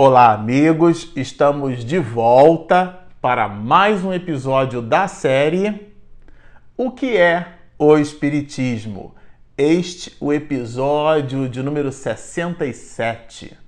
Olá, 0.00 0.32
amigos! 0.32 1.10
Estamos 1.16 1.84
de 1.84 1.98
volta 1.98 3.00
para 3.20 3.48
mais 3.48 4.04
um 4.04 4.12
episódio 4.12 4.80
da 4.80 5.08
série 5.08 5.92
O 6.76 6.92
que 6.92 7.16
é 7.16 7.54
o 7.76 7.98
Espiritismo? 7.98 9.12
Este 9.56 10.16
o 10.20 10.32
episódio 10.32 11.48
de 11.48 11.64
número 11.64 11.90
67. 11.90 13.58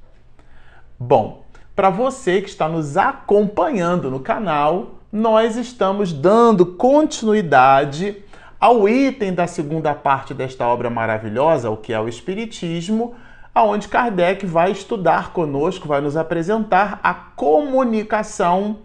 Bom, 0.96 1.42
para 1.74 1.90
você 1.90 2.40
que 2.40 2.48
está 2.48 2.68
nos 2.68 2.96
acompanhando 2.96 4.08
no 4.08 4.20
canal, 4.20 5.00
nós 5.12 5.56
estamos 5.56 6.12
dando 6.12 6.64
continuidade 6.64 8.22
ao 8.60 8.88
item 8.88 9.34
da 9.34 9.48
segunda 9.48 9.94
parte 9.94 10.32
desta 10.32 10.64
obra 10.64 10.88
maravilhosa, 10.88 11.70
o 11.70 11.76
que 11.76 11.92
é 11.92 11.98
o 11.98 12.06
Espiritismo 12.06 13.16
aonde 13.54 13.88
Kardec 13.88 14.46
vai 14.46 14.70
estudar 14.72 15.32
conosco, 15.32 15.88
vai 15.88 16.00
nos 16.00 16.16
apresentar 16.16 17.00
a 17.02 17.12
comunicação 17.12 18.78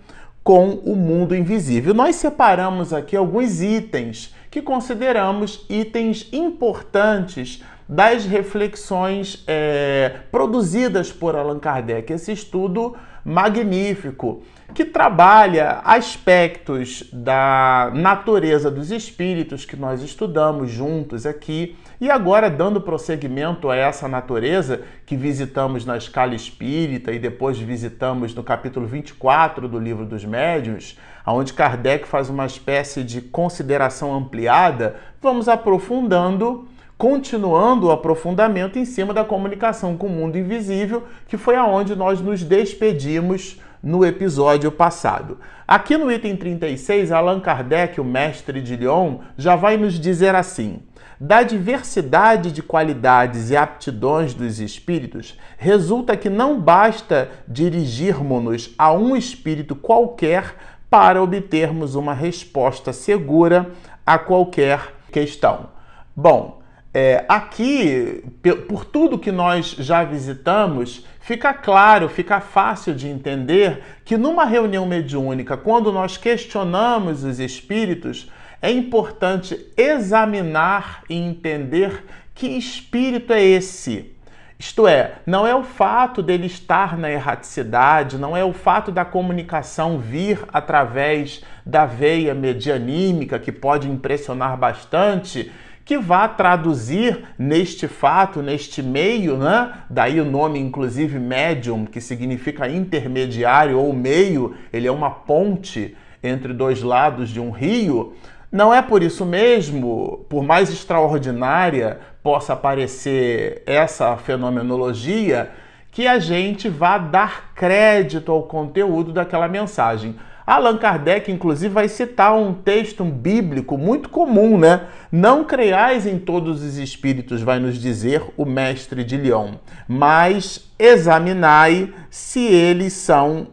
com 0.43 0.69
o 0.69 0.95
mundo 0.95 1.35
invisível. 1.35 1.93
Nós 1.93 2.15
separamos 2.17 2.93
aqui 2.93 3.15
alguns 3.15 3.61
itens 3.61 4.33
que 4.51 4.61
consideramos 4.61 5.65
itens 5.69 6.29
importantes 6.31 7.63
das 7.87 8.25
reflexões 8.25 9.43
é, 9.47 10.21
produzidas 10.31 11.11
por 11.11 11.35
Allan 11.35 11.59
Kardec. 11.59 12.11
Esse 12.11 12.31
estudo 12.31 12.95
magnífico 13.23 14.43
que 14.73 14.83
trabalha 14.85 15.81
aspectos 15.83 17.09
da 17.11 17.91
natureza 17.93 18.69
dos 18.69 18.91
espíritos 18.91 19.65
que 19.65 19.75
nós 19.75 20.01
estudamos 20.01 20.69
juntos 20.69 21.25
aqui 21.25 21.75
e 22.01 22.09
agora 22.11 22.49
dando 22.49 22.81
prosseguimento 22.81 23.69
a 23.69 23.75
essa 23.75 24.07
natureza 24.07 24.81
que 25.05 25.15
visitamos 25.15 25.85
na 25.85 25.97
escala 25.97 26.35
espírita 26.35 27.11
e 27.11 27.19
depois 27.19 27.57
visitamos 27.57 28.35
no 28.35 28.43
capítulo 28.43 28.85
24 28.85 29.67
do 29.67 29.79
livro 29.79 30.05
dos 30.05 30.25
médiuns, 30.25 30.99
onde 31.25 31.53
Kardec 31.53 32.07
faz 32.07 32.29
uma 32.29 32.45
espécie 32.45 33.03
de 33.03 33.21
consideração 33.21 34.13
ampliada, 34.13 34.97
vamos 35.21 35.47
aprofundando 35.47 36.67
continuando 36.97 37.87
o 37.87 37.91
aprofundamento 37.91 38.79
em 38.79 38.85
cima 38.85 39.13
da 39.13 39.25
comunicação 39.25 39.97
com 39.97 40.07
o 40.07 40.09
mundo 40.09 40.37
invisível, 40.37 41.03
que 41.27 41.37
foi 41.37 41.55
aonde 41.55 41.95
nós 41.95 42.21
nos 42.21 42.43
despedimos 42.43 43.59
no 43.83 44.05
episódio 44.05 44.71
passado. 44.71 45.37
Aqui 45.67 45.97
no 45.97 46.11
item 46.11 46.35
36, 46.35 47.11
Allan 47.11 47.39
Kardec, 47.39 47.99
o 47.99 48.03
mestre 48.03 48.61
de 48.61 48.75
Lyon, 48.75 49.19
já 49.37 49.55
vai 49.55 49.77
nos 49.77 49.99
dizer 49.99 50.33
assim: 50.33 50.79
da 51.19 51.43
diversidade 51.43 52.51
de 52.51 52.63
qualidades 52.63 53.49
e 53.49 53.57
aptidões 53.57 54.33
dos 54.33 54.59
espíritos, 54.59 55.37
resulta 55.57 56.17
que 56.17 56.29
não 56.29 56.59
basta 56.59 57.29
dirigirmos-nos 57.47 58.73
a 58.77 58.91
um 58.91 59.15
espírito 59.15 59.75
qualquer 59.75 60.55
para 60.89 61.21
obtermos 61.21 61.95
uma 61.95 62.13
resposta 62.13 62.93
segura 62.93 63.71
a 64.05 64.17
qualquer 64.17 64.93
questão. 65.11 65.69
Bom, 66.15 66.61
é, 66.97 67.25
aqui, 67.27 68.23
por 68.69 68.85
tudo 68.85 69.19
que 69.19 69.29
nós 69.29 69.75
já 69.77 70.05
visitamos, 70.05 71.05
fica 71.19 71.53
claro, 71.53 72.07
fica 72.07 72.39
fácil 72.39 72.95
de 72.95 73.09
entender 73.09 73.83
que 74.05 74.15
numa 74.15 74.45
reunião 74.45 74.85
mediúnica, 74.85 75.57
quando 75.57 75.91
nós 75.91 76.15
questionamos 76.15 77.25
os 77.25 77.37
espíritos, 77.37 78.31
é 78.61 78.71
importante 78.71 79.59
examinar 79.75 81.03
e 81.09 81.15
entender 81.17 82.05
que 82.33 82.47
espírito 82.47 83.33
é 83.33 83.43
esse. 83.43 84.15
Isto 84.57 84.87
é, 84.87 85.15
não 85.25 85.45
é 85.45 85.53
o 85.53 85.63
fato 85.63 86.23
dele 86.23 86.47
estar 86.47 86.97
na 86.97 87.11
erraticidade, 87.11 88.17
não 88.17 88.37
é 88.37 88.45
o 88.45 88.53
fato 88.53 88.89
da 88.89 89.03
comunicação 89.03 89.99
vir 89.99 90.39
através 90.47 91.43
da 91.65 91.85
veia 91.85 92.33
medianímica, 92.33 93.37
que 93.37 93.51
pode 93.51 93.89
impressionar 93.89 94.55
bastante, 94.55 95.51
que 95.85 95.99
vá 95.99 96.27
traduzir 96.27 97.23
neste 97.37 97.87
fato, 97.87 98.41
neste 98.41 98.81
meio, 98.81 99.37
né? 99.37 99.71
Daí 99.87 100.19
o 100.19 100.25
nome, 100.25 100.59
inclusive, 100.59 101.19
médium, 101.19 101.85
que 101.85 102.01
significa 102.01 102.67
intermediário 102.67 103.79
ou 103.79 103.93
meio, 103.93 104.55
ele 104.73 104.87
é 104.87 104.91
uma 104.91 105.11
ponte 105.11 105.95
entre 106.23 106.53
dois 106.53 106.81
lados 106.81 107.29
de 107.29 107.39
um 107.39 107.51
rio. 107.51 108.15
Não 108.51 108.73
é 108.73 108.81
por 108.81 109.03
isso 109.03 109.23
mesmo, 109.25 110.25
por 110.27 110.43
mais 110.43 110.71
extraordinária 110.71 111.99
possa 112.23 112.55
parecer 112.55 113.61
essa 113.67 114.17
fenomenologia, 114.17 115.51
que 115.91 116.07
a 116.07 116.17
gente 116.17 116.67
vá 116.67 116.97
dar 116.97 117.53
crédito 117.53 118.31
ao 118.31 118.43
conteúdo 118.43 119.13
daquela 119.13 119.47
mensagem. 119.47 120.15
Allan 120.45 120.77
Kardec, 120.77 121.31
inclusive, 121.31 121.73
vai 121.73 121.89
citar 121.89 122.35
um 122.35 122.53
texto 122.53 123.03
bíblico 123.03 123.77
muito 123.77 124.09
comum, 124.09 124.57
né? 124.57 124.87
Não 125.11 125.43
creiais 125.43 126.05
em 126.05 126.19
todos 126.19 126.61
os 126.61 126.77
espíritos, 126.77 127.41
vai 127.41 127.59
nos 127.59 127.79
dizer 127.79 128.21
o 128.37 128.45
mestre 128.45 129.03
de 129.03 129.17
Lyon, 129.17 129.53
mas 129.87 130.69
examinai 130.77 131.93
se 132.09 132.41
eles 132.41 132.93
são 132.93 133.47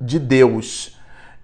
de 0.00 0.18
Deus. 0.18 0.96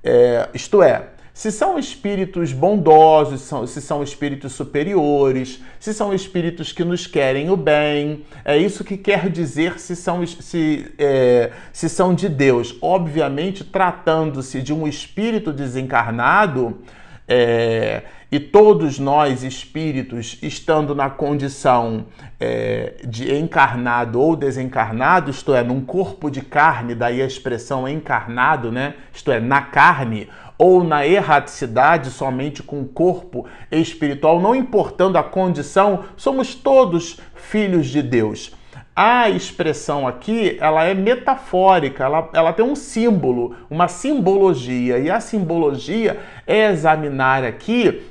É, 0.02 0.48
isto 0.54 0.82
é, 0.82 1.08
se 1.38 1.52
são 1.52 1.78
espíritos 1.78 2.52
bondosos, 2.52 3.48
se 3.70 3.80
são 3.80 4.02
espíritos 4.02 4.54
superiores, 4.54 5.62
se 5.78 5.94
são 5.94 6.12
espíritos 6.12 6.72
que 6.72 6.82
nos 6.82 7.06
querem 7.06 7.48
o 7.48 7.56
bem. 7.56 8.24
É 8.44 8.58
isso 8.58 8.82
que 8.82 8.96
quer 8.96 9.30
dizer 9.30 9.78
se 9.78 9.94
são, 9.94 10.26
se, 10.26 10.92
é, 10.98 11.52
se 11.72 11.88
são 11.88 12.12
de 12.12 12.28
Deus. 12.28 12.76
Obviamente, 12.82 13.62
tratando-se 13.62 14.60
de 14.60 14.74
um 14.74 14.88
espírito 14.88 15.52
desencarnado, 15.52 16.80
é, 17.28 18.02
e 18.32 18.40
todos 18.40 18.98
nós, 18.98 19.44
espíritos, 19.44 20.38
estando 20.42 20.94
na 20.94 21.08
condição 21.08 22.06
é, 22.40 22.94
de 23.06 23.34
encarnado 23.34 24.20
ou 24.20 24.34
desencarnado, 24.34 25.30
isto 25.30 25.54
é, 25.54 25.62
num 25.62 25.82
corpo 25.82 26.30
de 26.30 26.42
carne, 26.42 26.94
daí 26.94 27.22
a 27.22 27.26
expressão 27.26 27.88
encarnado, 27.88 28.72
né? 28.72 28.94
isto 29.12 29.30
é, 29.30 29.38
na 29.38 29.62
carne, 29.62 30.28
ou 30.58 30.82
na 30.82 31.06
erraticidade, 31.06 32.10
somente 32.10 32.62
com 32.62 32.80
o 32.80 32.88
corpo 32.88 33.46
espiritual, 33.70 34.40
não 34.40 34.54
importando 34.54 35.16
a 35.16 35.22
condição, 35.22 36.04
somos 36.16 36.54
todos 36.54 37.20
filhos 37.34 37.86
de 37.86 38.02
Deus. 38.02 38.52
A 38.94 39.30
expressão 39.30 40.08
aqui, 40.08 40.58
ela 40.60 40.82
é 40.82 40.92
metafórica, 40.92 42.02
ela, 42.02 42.28
ela 42.32 42.52
tem 42.52 42.64
um 42.64 42.74
símbolo, 42.74 43.54
uma 43.70 43.86
simbologia, 43.86 44.98
e 44.98 45.08
a 45.08 45.20
simbologia 45.20 46.18
é 46.44 46.66
examinar 46.72 47.44
aqui 47.44 48.02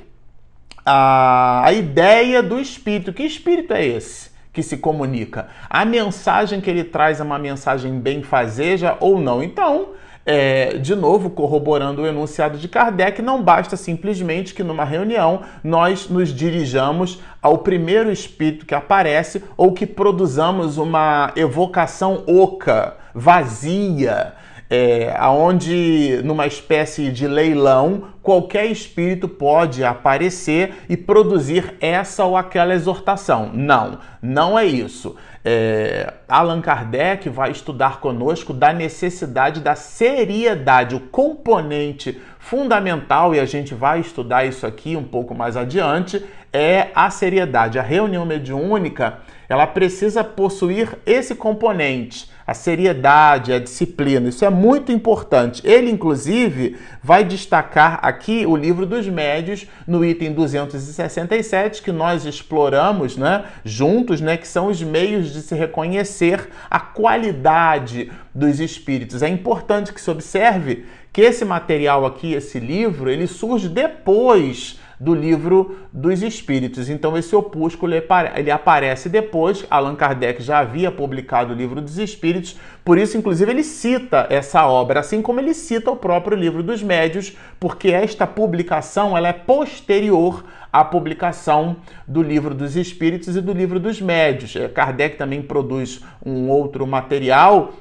a, 0.86 1.66
a 1.66 1.72
ideia 1.74 2.42
do 2.42 2.58
espírito. 2.58 3.12
Que 3.12 3.24
espírito 3.24 3.74
é 3.74 3.84
esse? 3.84 4.38
que 4.50 4.62
se 4.62 4.78
comunica. 4.78 5.46
A 5.70 5.84
mensagem 5.84 6.60
que 6.60 6.68
ele 6.68 6.82
traz 6.82 7.20
é 7.20 7.22
uma 7.22 7.38
mensagem 7.38 8.00
benfazeja 8.00 8.96
ou 8.98 9.20
não. 9.20 9.40
Então, 9.40 9.90
é, 10.30 10.76
de 10.76 10.94
novo, 10.94 11.30
corroborando 11.30 12.02
o 12.02 12.06
enunciado 12.06 12.58
de 12.58 12.68
Kardec, 12.68 13.22
não 13.22 13.42
basta 13.42 13.78
simplesmente 13.78 14.52
que 14.52 14.62
numa 14.62 14.84
reunião 14.84 15.40
nós 15.64 16.06
nos 16.10 16.28
dirijamos 16.28 17.18
ao 17.40 17.56
primeiro 17.56 18.12
espírito 18.12 18.66
que 18.66 18.74
aparece 18.74 19.42
ou 19.56 19.72
que 19.72 19.86
produzamos 19.86 20.76
uma 20.76 21.32
evocação 21.34 22.24
oca, 22.26 22.98
vazia, 23.14 24.34
é, 24.68 25.16
onde 25.30 26.20
numa 26.22 26.46
espécie 26.46 27.10
de 27.10 27.26
leilão 27.26 28.08
qualquer 28.22 28.66
espírito 28.66 29.26
pode 29.26 29.82
aparecer 29.82 30.74
e 30.90 30.96
produzir 30.98 31.74
essa 31.80 32.26
ou 32.26 32.36
aquela 32.36 32.74
exortação. 32.74 33.50
Não, 33.54 33.98
não 34.20 34.58
é 34.58 34.66
isso. 34.66 35.16
É, 35.50 36.12
Allan 36.28 36.60
Kardec 36.60 37.26
vai 37.30 37.50
estudar 37.50 38.00
conosco 38.00 38.52
da 38.52 38.70
necessidade 38.70 39.62
da 39.62 39.74
seriedade, 39.74 40.94
o 40.94 41.00
componente 41.00 42.20
fundamental, 42.38 43.34
e 43.34 43.40
a 43.40 43.46
gente 43.46 43.74
vai 43.74 44.00
estudar 44.00 44.44
isso 44.44 44.66
aqui 44.66 44.94
um 44.94 45.04
pouco 45.04 45.34
mais 45.34 45.56
adiante, 45.56 46.22
é 46.52 46.88
a 46.94 47.08
seriedade. 47.08 47.78
A 47.78 47.82
reunião 47.82 48.26
mediúnica 48.26 49.20
ela 49.48 49.66
precisa 49.66 50.22
possuir 50.22 50.98
esse 51.06 51.34
componente 51.34 52.28
a 52.48 52.54
seriedade, 52.54 53.52
a 53.52 53.58
disciplina. 53.58 54.30
Isso 54.30 54.42
é 54.42 54.48
muito 54.48 54.90
importante. 54.90 55.60
Ele, 55.66 55.90
inclusive, 55.90 56.78
vai 57.02 57.22
destacar 57.22 57.98
aqui 58.00 58.46
o 58.46 58.56
livro 58.56 58.86
dos 58.86 59.06
médios 59.06 59.66
no 59.86 60.02
item 60.02 60.32
267 60.32 61.82
que 61.82 61.92
nós 61.92 62.24
exploramos, 62.24 63.18
né, 63.18 63.44
juntos, 63.62 64.22
né, 64.22 64.38
que 64.38 64.48
são 64.48 64.68
os 64.68 64.82
meios 64.82 65.30
de 65.30 65.42
se 65.42 65.54
reconhecer 65.54 66.48
a 66.70 66.80
qualidade 66.80 68.10
dos 68.34 68.60
espíritos. 68.60 69.22
É 69.22 69.28
importante 69.28 69.92
que 69.92 70.00
se 70.00 70.10
observe 70.10 70.86
que 71.12 71.20
esse 71.20 71.44
material 71.44 72.06
aqui, 72.06 72.32
esse 72.32 72.58
livro, 72.58 73.10
ele 73.10 73.26
surge 73.26 73.68
depois 73.68 74.80
do 74.98 75.14
livro 75.14 75.78
dos 75.92 76.22
Espíritos. 76.22 76.88
Então, 76.88 77.16
esse 77.16 77.34
opúsculo 77.34 77.92
ele 78.34 78.50
aparece 78.50 79.08
depois. 79.08 79.64
Allan 79.70 79.94
Kardec 79.94 80.42
já 80.42 80.58
havia 80.58 80.90
publicado 80.90 81.52
o 81.52 81.56
livro 81.56 81.80
dos 81.80 81.98
Espíritos, 81.98 82.56
por 82.84 82.96
isso, 82.96 83.18
inclusive, 83.18 83.50
ele 83.50 83.62
cita 83.62 84.26
essa 84.30 84.66
obra, 84.66 85.00
assim 85.00 85.20
como 85.20 85.40
ele 85.40 85.52
cita 85.52 85.90
o 85.90 85.96
próprio 85.96 86.36
livro 86.36 86.62
dos 86.62 86.82
Médios, 86.82 87.36
porque 87.60 87.88
esta 87.88 88.26
publicação 88.26 89.16
ela 89.16 89.28
é 89.28 89.32
posterior 89.32 90.44
à 90.72 90.82
publicação 90.84 91.76
do 92.06 92.22
livro 92.22 92.54
dos 92.54 92.76
Espíritos 92.76 93.36
e 93.36 93.40
do 93.40 93.52
livro 93.52 93.78
dos 93.78 94.00
Médios. 94.00 94.56
É, 94.56 94.68
Kardec 94.68 95.16
também 95.16 95.42
produz 95.42 96.02
um 96.24 96.48
outro 96.48 96.86
material. 96.86 97.74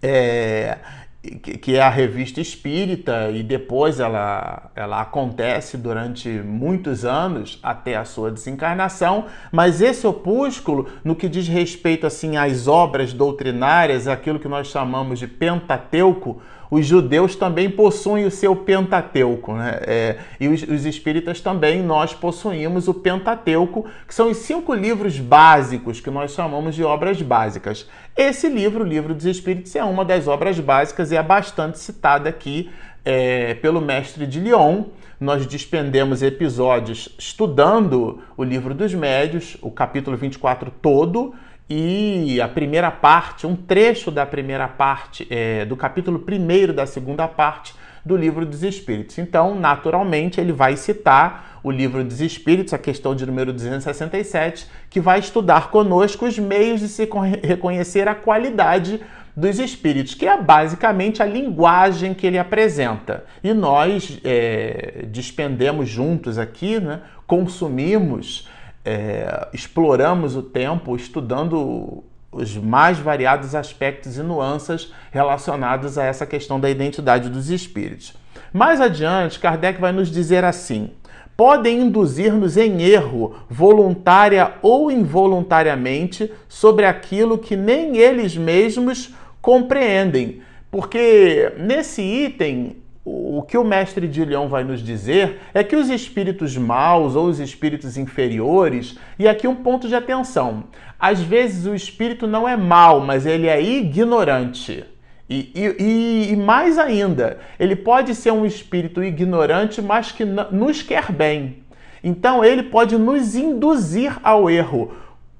É, 0.00 0.78
que 1.22 1.76
é 1.76 1.80
a 1.80 1.88
revista 1.88 2.40
Espírita, 2.40 3.30
e 3.30 3.44
depois 3.44 4.00
ela, 4.00 4.70
ela 4.74 5.00
acontece 5.00 5.76
durante 5.76 6.28
muitos 6.28 7.04
anos 7.04 7.60
até 7.62 7.96
a 7.96 8.04
sua 8.04 8.30
desencarnação, 8.30 9.26
mas 9.52 9.80
esse 9.80 10.04
opúsculo, 10.04 10.88
no 11.04 11.14
que 11.14 11.28
diz 11.28 11.46
respeito 11.46 12.08
assim 12.08 12.36
às 12.36 12.66
obras 12.66 13.12
doutrinárias, 13.12 14.08
aquilo 14.08 14.40
que 14.40 14.48
nós 14.48 14.66
chamamos 14.66 15.20
de 15.20 15.28
Pentateuco, 15.28 16.42
os 16.72 16.86
judeus 16.86 17.36
também 17.36 17.68
possuem 17.68 18.24
o 18.24 18.30
seu 18.30 18.56
Pentateuco, 18.56 19.52
né? 19.52 19.78
É, 19.82 20.16
e 20.40 20.48
os, 20.48 20.62
os, 20.62 20.86
espíritas 20.86 21.38
também, 21.38 21.82
nós 21.82 22.14
possuímos 22.14 22.88
o 22.88 22.94
Pentateuco, 22.94 23.84
que 24.08 24.14
são 24.14 24.30
os 24.30 24.38
cinco 24.38 24.72
livros 24.72 25.18
básicos 25.18 26.00
que 26.00 26.10
nós 26.10 26.32
chamamos 26.32 26.74
de 26.74 26.82
obras 26.82 27.20
básicas. 27.20 27.86
Esse 28.16 28.48
livro, 28.48 28.84
o 28.84 28.86
Livro 28.86 29.14
dos 29.14 29.26
Espíritos, 29.26 29.76
é 29.76 29.84
uma 29.84 30.02
das 30.02 30.26
obras 30.26 30.58
básicas 30.58 31.12
e 31.12 31.16
é 31.16 31.22
bastante 31.22 31.78
citada 31.78 32.30
aqui 32.30 32.70
é, 33.04 33.52
pelo 33.52 33.82
mestre 33.82 34.26
de 34.26 34.40
Lyon. 34.40 34.84
Nós 35.20 35.44
despendemos 35.44 36.22
episódios 36.22 37.14
estudando 37.18 38.22
o 38.34 38.42
Livro 38.42 38.72
dos 38.72 38.94
Médios, 38.94 39.58
o 39.60 39.70
capítulo 39.70 40.16
24 40.16 40.72
todo, 40.80 41.34
e 41.68 42.40
a 42.40 42.48
primeira 42.48 42.90
parte, 42.90 43.46
um 43.46 43.56
trecho 43.56 44.10
da 44.10 44.26
primeira 44.26 44.68
parte, 44.68 45.26
é, 45.30 45.64
do 45.64 45.76
capítulo 45.76 46.18
primeiro 46.18 46.72
da 46.72 46.86
segunda 46.86 47.26
parte 47.26 47.74
do 48.04 48.16
Livro 48.16 48.44
dos 48.44 48.62
Espíritos. 48.62 49.18
Então, 49.18 49.54
naturalmente, 49.54 50.40
ele 50.40 50.52
vai 50.52 50.76
citar 50.76 51.60
o 51.62 51.70
Livro 51.70 52.02
dos 52.02 52.20
Espíritos, 52.20 52.74
a 52.74 52.78
questão 52.78 53.14
de 53.14 53.24
número 53.24 53.52
267, 53.52 54.66
que 54.90 55.00
vai 55.00 55.20
estudar 55.20 55.70
conosco 55.70 56.26
os 56.26 56.38
meios 56.38 56.80
de 56.80 56.88
se 56.88 57.08
reconhecer 57.42 58.08
a 58.08 58.14
qualidade 58.14 59.00
dos 59.34 59.58
espíritos, 59.58 60.14
que 60.14 60.26
é 60.26 60.40
basicamente 60.40 61.22
a 61.22 61.26
linguagem 61.26 62.12
que 62.12 62.26
ele 62.26 62.38
apresenta. 62.38 63.24
E 63.42 63.54
nós 63.54 64.20
é, 64.24 65.06
despendemos 65.08 65.88
juntos 65.88 66.38
aqui, 66.38 66.78
né, 66.78 67.00
consumimos 67.26 68.48
é, 68.84 69.48
exploramos 69.52 70.36
o 70.36 70.42
tempo 70.42 70.96
estudando 70.96 72.02
os 72.30 72.56
mais 72.56 72.98
variados 72.98 73.54
aspectos 73.54 74.16
e 74.16 74.22
nuances 74.22 74.92
relacionados 75.10 75.98
a 75.98 76.04
essa 76.04 76.26
questão 76.26 76.58
da 76.58 76.70
identidade 76.70 77.28
dos 77.28 77.50
espíritos. 77.50 78.14
Mais 78.52 78.80
adiante, 78.80 79.38
Kardec 79.38 79.80
vai 79.80 79.92
nos 79.92 80.10
dizer 80.10 80.44
assim: 80.44 80.90
podem 81.36 81.80
induzir-nos 81.80 82.56
em 82.56 82.82
erro, 82.82 83.36
voluntária 83.48 84.54
ou 84.62 84.90
involuntariamente, 84.90 86.32
sobre 86.48 86.84
aquilo 86.84 87.38
que 87.38 87.56
nem 87.56 87.98
eles 87.98 88.36
mesmos 88.36 89.14
compreendem. 89.40 90.40
Porque 90.70 91.52
nesse 91.58 92.02
item 92.02 92.81
o 93.04 93.42
que 93.42 93.58
o 93.58 93.64
mestre 93.64 94.06
de 94.06 94.24
Leão 94.24 94.48
vai 94.48 94.62
nos 94.62 94.80
dizer 94.80 95.40
é 95.52 95.64
que 95.64 95.74
os 95.74 95.90
espíritos 95.90 96.56
maus 96.56 97.16
ou 97.16 97.26
os 97.26 97.40
espíritos 97.40 97.96
inferiores, 97.96 98.96
e 99.18 99.26
aqui 99.26 99.48
um 99.48 99.56
ponto 99.56 99.88
de 99.88 99.94
atenção: 99.94 100.64
às 100.98 101.20
vezes 101.20 101.66
o 101.66 101.74
espírito 101.74 102.26
não 102.26 102.48
é 102.48 102.56
mau, 102.56 103.00
mas 103.00 103.26
ele 103.26 103.48
é 103.48 103.60
ignorante. 103.60 104.84
E, 105.28 105.50
e, 105.54 106.32
e, 106.32 106.36
mais 106.36 106.78
ainda, 106.78 107.38
ele 107.58 107.74
pode 107.74 108.14
ser 108.14 108.30
um 108.32 108.44
espírito 108.44 109.02
ignorante, 109.02 109.80
mas 109.80 110.12
que 110.12 110.24
nos 110.24 110.82
quer 110.82 111.10
bem. 111.10 111.62
Então 112.04 112.44
ele 112.44 112.64
pode 112.64 112.98
nos 112.98 113.34
induzir 113.34 114.18
ao 114.22 114.50
erro. 114.50 114.92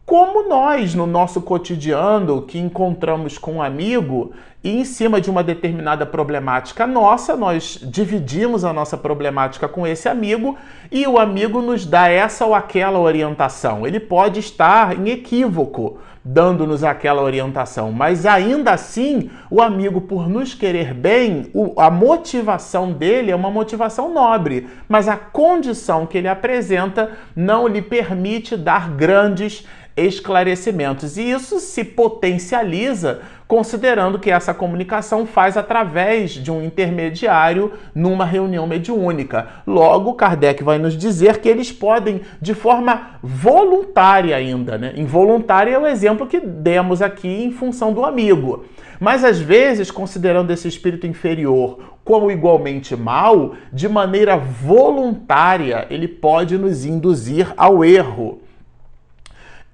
Como 0.04 0.48
nós, 0.48 0.94
no 0.94 1.06
nosso 1.06 1.40
cotidiano, 1.40 2.42
que 2.42 2.58
encontramos 2.58 3.38
com 3.38 3.54
um 3.54 3.62
amigo 3.62 4.32
e 4.62 4.80
em 4.80 4.84
cima 4.84 5.20
de 5.20 5.30
uma 5.30 5.44
determinada 5.44 6.04
problemática 6.04 6.86
nossa, 6.86 7.36
nós 7.36 7.78
dividimos 7.80 8.64
a 8.64 8.72
nossa 8.72 8.96
problemática 8.96 9.68
com 9.68 9.86
esse 9.86 10.08
amigo 10.08 10.56
e 10.90 11.06
o 11.06 11.18
amigo 11.18 11.62
nos 11.62 11.86
dá 11.86 12.08
essa 12.08 12.44
ou 12.44 12.52
aquela 12.52 12.98
orientação. 12.98 13.86
Ele 13.86 14.00
pode 14.00 14.40
estar 14.40 14.98
em 14.98 15.08
equívoco 15.08 15.98
dando-nos 16.24 16.84
aquela 16.84 17.20
orientação, 17.20 17.90
mas 17.90 18.24
ainda 18.26 18.72
assim, 18.72 19.28
o 19.50 19.60
amigo, 19.60 20.02
por 20.02 20.28
nos 20.28 20.54
querer 20.54 20.94
bem, 20.94 21.50
a 21.76 21.90
motivação 21.90 22.92
dele 22.92 23.32
é 23.32 23.36
uma 23.36 23.50
motivação 23.50 24.12
nobre, 24.12 24.68
mas 24.88 25.08
a 25.08 25.16
condição 25.16 26.06
que 26.06 26.16
ele 26.16 26.28
apresenta 26.28 27.10
não 27.34 27.66
lhe 27.66 27.82
permite 27.82 28.56
dar 28.56 28.90
grandes 28.90 29.66
esclarecimentos. 29.96 31.16
E 31.16 31.30
isso 31.30 31.60
se 31.60 31.84
potencializa 31.84 33.20
considerando 33.46 34.18
que 34.18 34.30
essa 34.30 34.54
comunicação 34.54 35.26
faz 35.26 35.58
através 35.58 36.30
de 36.30 36.50
um 36.50 36.62
intermediário 36.62 37.72
numa 37.94 38.24
reunião 38.24 38.66
mediúnica. 38.66 39.46
Logo, 39.66 40.14
Kardec 40.14 40.64
vai 40.64 40.78
nos 40.78 40.96
dizer 40.96 41.38
que 41.38 41.50
eles 41.50 41.70
podem, 41.70 42.22
de 42.40 42.54
forma 42.54 43.18
voluntária 43.22 44.34
ainda, 44.34 44.78
né? 44.78 44.94
Involuntária 44.96 45.74
é 45.74 45.78
o 45.78 45.86
exemplo 45.86 46.26
que 46.26 46.40
demos 46.40 47.02
aqui 47.02 47.28
em 47.28 47.52
função 47.52 47.92
do 47.92 48.06
amigo. 48.06 48.64
Mas 48.98 49.22
às 49.22 49.38
vezes, 49.38 49.90
considerando 49.90 50.50
esse 50.50 50.66
espírito 50.66 51.06
inferior 51.06 51.92
como 52.04 52.30
igualmente 52.30 52.96
mal, 52.96 53.54
de 53.72 53.88
maneira 53.88 54.36
voluntária, 54.36 55.86
ele 55.90 56.08
pode 56.08 56.56
nos 56.56 56.84
induzir 56.84 57.52
ao 57.56 57.84
erro. 57.84 58.40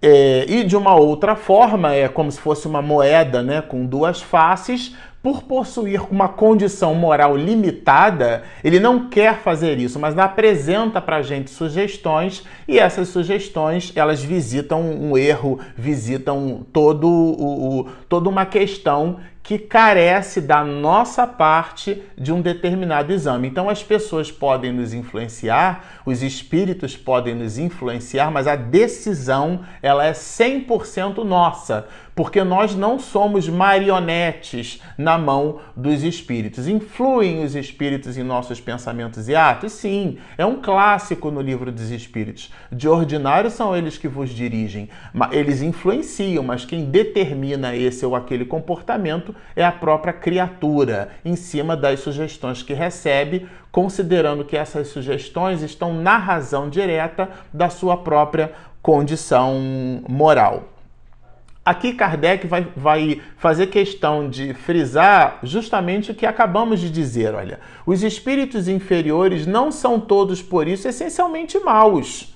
É, 0.01 0.45
e 0.49 0.65
de 0.65 0.77
uma 0.77 0.95
outra 0.95 1.35
forma, 1.35 1.93
é 1.93 2.09
como 2.09 2.31
se 2.31 2.41
fosse 2.41 2.67
uma 2.69 2.81
moeda 2.81 3.43
né, 3.43 3.61
com 3.61 3.85
duas 3.85 4.23
faces, 4.23 4.95
por 5.21 5.43
possuir 5.43 6.01
uma 6.13 6.29
condição 6.29 6.95
moral 6.95 7.37
limitada, 7.37 8.45
ele 8.63 8.79
não 8.79 9.09
quer 9.09 9.39
fazer 9.39 9.79
isso, 9.79 9.99
mas 9.99 10.17
apresenta 10.17 11.01
para 11.01 11.17
a 11.17 11.23
gente 11.23 11.51
sugestões 11.51 12.45
e 12.69 12.79
essas 12.79 13.09
sugestões 13.09 13.93
elas 13.97 14.23
visitam 14.23 14.81
um 14.81 15.19
erro, 15.19 15.59
visitam 15.77 16.65
todo 16.73 17.09
o, 17.09 17.81
o 17.81 17.85
toda 18.09 18.29
uma 18.29 18.47
questão 18.47 19.17
que 19.49 19.59
carece 19.59 20.43
da 20.43 20.63
nossa 20.63 21.27
parte 21.27 22.03
de 22.19 22.31
um 22.31 22.43
determinado 22.43 23.15
exame. 23.15 23.49
Então 23.49 23.71
as 23.71 23.83
pessoas 23.83 24.31
podem 24.31 24.71
nos 24.75 24.93
influenciar, 24.93 26.03
os 26.05 26.23
espíritos 26.23 26.99
podem 26.99 27.35
nos 27.35 27.57
influenciar, 27.57 28.31
mas 28.31 28.47
a 28.47 28.55
decisão 28.55 29.65
ela 29.81 30.05
é 30.05 30.13
100% 30.13 31.25
nossa 31.25 31.89
porque 32.19 32.43
nós 32.43 32.75
não 32.75 32.99
somos 32.99 33.49
marionetes 33.49 34.83
na 34.99 35.17
mão 35.17 35.61
dos 35.77 36.03
espíritos. 36.03 36.67
Influem 36.67 37.45
os 37.45 37.55
espíritos 37.55 38.19
em 38.19 38.25
nossos 38.25 38.61
pensamentos 38.61 39.29
e 39.29 39.37
atos? 39.37 39.71
Sim, 39.75 40.19
é 40.37 40.45
um 40.45 40.61
clássico 40.61 41.31
no 41.31 41.41
livro 41.41 41.71
dos 41.71 41.93
espíritos. 41.93 42.53
De 42.73 42.89
ordinário 42.89 43.53
são 43.53 43.77
eles 43.77 43.97
que 43.97 44.09
vos 44.09 44.31
dirigem, 44.31 44.89
eles 45.31 45.63
influenciam, 45.63 46.43
mas 46.43 46.65
quem 46.65 46.87
determina 46.87 47.77
esse 47.77 48.05
ou 48.05 48.17
aquele 48.17 48.45
comportamento 48.45 49.33
é 49.55 49.65
a 49.65 49.71
própria 49.71 50.13
criatura, 50.13 51.11
em 51.25 51.37
cima 51.37 51.77
das 51.77 52.01
sugestões 52.01 52.65
que 52.65 52.75
recebe, 52.75 53.47
considerando 53.71 54.45
que 54.45 54.57
essas 54.57 54.89
sugestões 54.89 55.63
estão 55.63 55.95
na 55.95 56.17
razão 56.17 56.69
direta 56.69 57.29
da 57.53 57.71
sua 57.71 57.97
própria 57.97 58.51
condição 58.83 60.03
moral. 60.09 60.78
Aqui 61.69 61.93
Kardec 61.93 62.47
vai, 62.47 62.67
vai 62.75 63.21
fazer 63.37 63.67
questão 63.67 64.31
de 64.31 64.55
frisar 64.55 65.39
justamente 65.43 66.11
o 66.11 66.15
que 66.15 66.25
acabamos 66.25 66.81
de 66.81 66.89
dizer. 66.89 67.35
Olha, 67.35 67.61
os 67.85 68.03
espíritos 68.03 68.69
inferiores 68.69 69.47
não 69.47 69.71
são 69.71 70.01
todos, 70.01 70.41
por 70.41 70.67
isso, 70.67 70.89
essencialmente 70.89 71.59
maus. 71.59 72.35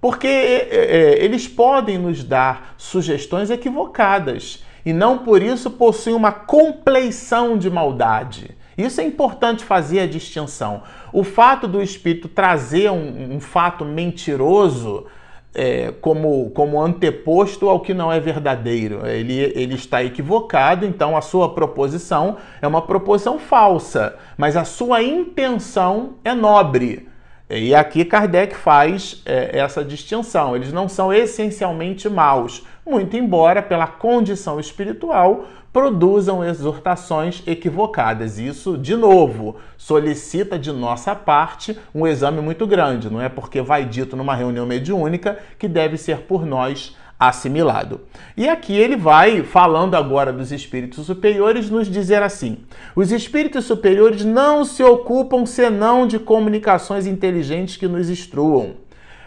Porque 0.00 0.28
é, 0.28 0.68
é, 0.70 1.24
eles 1.24 1.48
podem 1.48 1.98
nos 1.98 2.22
dar 2.22 2.76
sugestões 2.78 3.50
equivocadas 3.50 4.62
e 4.86 4.92
não 4.92 5.18
por 5.18 5.42
isso 5.42 5.68
possuem 5.68 6.14
uma 6.14 6.30
compleição 6.30 7.58
de 7.58 7.68
maldade. 7.68 8.56
Isso 8.78 9.00
é 9.00 9.04
importante 9.04 9.64
fazer 9.64 9.98
a 9.98 10.06
distinção. 10.06 10.84
O 11.12 11.24
fato 11.24 11.66
do 11.66 11.82
espírito 11.82 12.28
trazer 12.28 12.92
um, 12.92 13.34
um 13.34 13.40
fato 13.40 13.84
mentiroso 13.84 15.08
é, 15.54 15.92
como, 16.00 16.50
como 16.50 16.80
anteposto 16.80 17.68
ao 17.68 17.80
que 17.80 17.92
não 17.92 18.12
é 18.12 18.18
verdadeiro. 18.18 19.06
Ele, 19.06 19.52
ele 19.54 19.74
está 19.74 20.02
equivocado, 20.02 20.86
então 20.86 21.16
a 21.16 21.20
sua 21.20 21.54
proposição 21.54 22.36
é 22.60 22.66
uma 22.66 22.82
proposição 22.82 23.38
falsa, 23.38 24.16
mas 24.36 24.56
a 24.56 24.64
sua 24.64 25.02
intenção 25.02 26.14
é 26.24 26.34
nobre. 26.34 27.08
E 27.50 27.74
aqui 27.74 28.04
Kardec 28.04 28.54
faz 28.56 29.22
é, 29.26 29.58
essa 29.58 29.84
distinção. 29.84 30.56
Eles 30.56 30.72
não 30.72 30.88
são 30.88 31.12
essencialmente 31.12 32.08
maus, 32.08 32.66
muito 32.86 33.14
embora, 33.16 33.60
pela 33.60 33.86
condição 33.86 34.58
espiritual, 34.58 35.44
produzam 35.72 36.44
exortações 36.44 37.42
equivocadas. 37.46 38.38
Isso, 38.38 38.76
de 38.76 38.94
novo, 38.94 39.56
solicita 39.76 40.58
de 40.58 40.70
nossa 40.70 41.14
parte 41.14 41.78
um 41.94 42.06
exame 42.06 42.40
muito 42.40 42.66
grande. 42.66 43.10
Não 43.10 43.20
é 43.20 43.28
porque 43.28 43.62
vai 43.62 43.84
dito 43.84 44.16
numa 44.16 44.34
reunião 44.34 44.66
mediúnica 44.66 45.38
que 45.58 45.66
deve 45.66 45.96
ser 45.96 46.18
por 46.20 46.44
nós 46.44 46.94
assimilado. 47.18 48.00
E 48.36 48.48
aqui 48.48 48.74
ele 48.74 48.96
vai, 48.96 49.42
falando 49.42 49.94
agora 49.94 50.32
dos 50.32 50.50
espíritos 50.50 51.06
superiores, 51.06 51.70
nos 51.70 51.88
dizer 51.88 52.22
assim: 52.22 52.58
os 52.96 53.12
espíritos 53.12 53.64
superiores 53.64 54.24
não 54.24 54.64
se 54.64 54.82
ocupam 54.82 55.46
senão 55.46 56.06
de 56.06 56.18
comunicações 56.18 57.06
inteligentes 57.06 57.76
que 57.76 57.86
nos 57.86 58.10
instruam. 58.10 58.74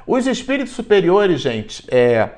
Os 0.06 0.28
espíritos 0.28 0.74
superiores, 0.74 1.42
gente, 1.42 1.84
é, 1.88 2.30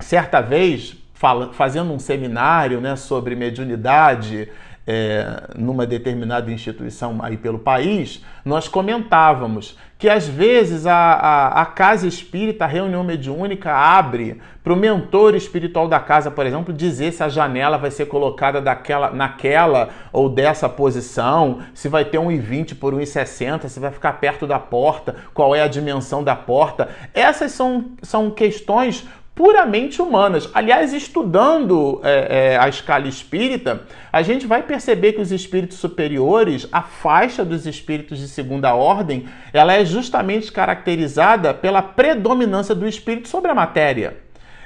certa 0.00 0.40
vez 0.40 0.99
fala, 1.20 1.52
fazendo 1.52 1.92
um 1.92 1.98
seminário 1.98 2.80
né, 2.80 2.96
sobre 2.96 3.36
mediunidade 3.36 4.48
é, 4.86 5.42
numa 5.54 5.86
determinada 5.86 6.50
instituição 6.50 7.18
aí 7.20 7.36
pelo 7.36 7.58
país, 7.58 8.24
nós 8.42 8.66
comentávamos 8.68 9.76
que 9.98 10.08
às 10.08 10.26
vezes 10.26 10.86
a, 10.86 10.94
a, 10.94 11.60
a 11.60 11.66
casa 11.66 12.08
espírita, 12.08 12.64
a 12.64 12.66
reunião 12.66 13.04
mediúnica, 13.04 13.70
abre 13.70 14.40
para 14.64 14.72
o 14.72 14.76
mentor 14.76 15.34
espiritual 15.34 15.86
da 15.86 16.00
casa, 16.00 16.30
por 16.30 16.46
exemplo, 16.46 16.72
dizer 16.72 17.12
se 17.12 17.22
a 17.22 17.28
janela 17.28 17.76
vai 17.76 17.90
ser 17.90 18.06
colocada 18.06 18.62
daquela, 18.62 19.10
naquela 19.10 19.90
ou 20.10 20.26
dessa 20.26 20.70
posição, 20.70 21.60
se 21.74 21.86
vai 21.86 22.06
ter 22.06 22.16
1,20 22.16 22.78
por 22.78 22.94
1,60, 22.94 23.68
se 23.68 23.78
vai 23.78 23.90
ficar 23.90 24.14
perto 24.14 24.46
da 24.46 24.58
porta, 24.58 25.16
qual 25.34 25.54
é 25.54 25.60
a 25.60 25.68
dimensão 25.68 26.24
da 26.24 26.34
porta. 26.34 26.88
Essas 27.12 27.52
são, 27.52 27.90
são 28.02 28.30
questões 28.30 29.06
puramente 29.40 30.02
humanas. 30.02 30.50
Aliás, 30.52 30.92
estudando 30.92 31.98
é, 32.04 32.52
é, 32.52 32.58
a 32.58 32.68
escala 32.68 33.08
espírita, 33.08 33.84
a 34.12 34.20
gente 34.20 34.46
vai 34.46 34.62
perceber 34.62 35.14
que 35.14 35.20
os 35.22 35.32
espíritos 35.32 35.78
superiores, 35.78 36.68
a 36.70 36.82
faixa 36.82 37.42
dos 37.42 37.66
espíritos 37.66 38.18
de 38.18 38.28
segunda 38.28 38.74
ordem, 38.74 39.24
ela 39.50 39.72
é 39.72 39.82
justamente 39.82 40.52
caracterizada 40.52 41.54
pela 41.54 41.80
predominância 41.80 42.74
do 42.74 42.86
espírito 42.86 43.28
sobre 43.28 43.50
a 43.50 43.54
matéria. 43.54 44.18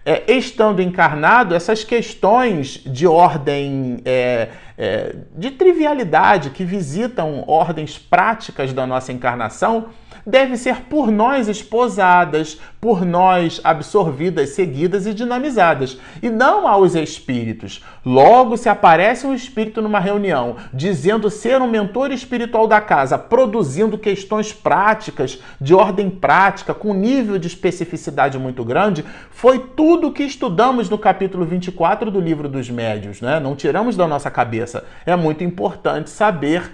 É, 0.04 0.24
estando 0.32 0.82
encarnado, 0.82 1.54
essas 1.54 1.84
questões 1.84 2.82
de 2.84 3.06
ordem 3.06 4.00
é, 4.04 4.48
é, 4.76 5.14
de 5.36 5.52
trivialidade 5.52 6.50
que 6.50 6.64
visitam 6.64 7.44
ordens 7.46 7.96
práticas 7.96 8.72
da 8.72 8.84
nossa 8.84 9.12
encarnação 9.12 9.90
devem 10.26 10.56
ser 10.56 10.82
por 10.82 11.10
nós 11.10 11.48
esposadas, 11.48 12.58
por 12.80 13.04
nós 13.04 13.60
absorvidas, 13.64 14.50
seguidas 14.50 15.06
e 15.06 15.14
dinamizadas, 15.14 15.98
e 16.22 16.28
não 16.28 16.66
aos 16.68 16.94
espíritos. 16.94 17.82
Logo, 18.04 18.56
se 18.56 18.68
aparece 18.68 19.26
um 19.26 19.34
espírito 19.34 19.80
numa 19.80 20.00
reunião 20.00 20.56
dizendo 20.72 21.30
ser 21.30 21.62
um 21.62 21.68
mentor 21.68 22.12
espiritual 22.12 22.66
da 22.66 22.80
casa, 22.80 23.16
produzindo 23.16 23.96
questões 23.96 24.52
práticas, 24.52 25.38
de 25.60 25.74
ordem 25.74 26.10
prática, 26.10 26.74
com 26.74 26.92
nível 26.92 27.38
de 27.38 27.46
especificidade 27.46 28.38
muito 28.38 28.64
grande, 28.64 29.04
foi 29.30 29.58
tudo 29.58 30.12
que 30.12 30.22
estudamos 30.22 30.90
no 30.90 30.98
capítulo 30.98 31.44
24 31.44 32.10
do 32.10 32.20
livro 32.20 32.48
dos 32.48 32.68
médios, 32.68 33.20
né? 33.20 33.40
Não 33.40 33.56
tiramos 33.56 33.96
da 33.96 34.06
nossa 34.06 34.30
cabeça. 34.30 34.84
É 35.06 35.16
muito 35.16 35.42
importante 35.42 36.10
saber 36.10 36.70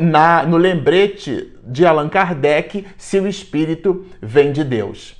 na, 0.00 0.42
no 0.44 0.56
lembrete 0.56 1.52
de 1.62 1.86
Allan 1.86 2.08
Kardec 2.08 2.84
se 2.96 3.20
o 3.20 3.26
espírito 3.26 4.06
vem 4.20 4.52
de 4.52 4.64
Deus. 4.64 5.15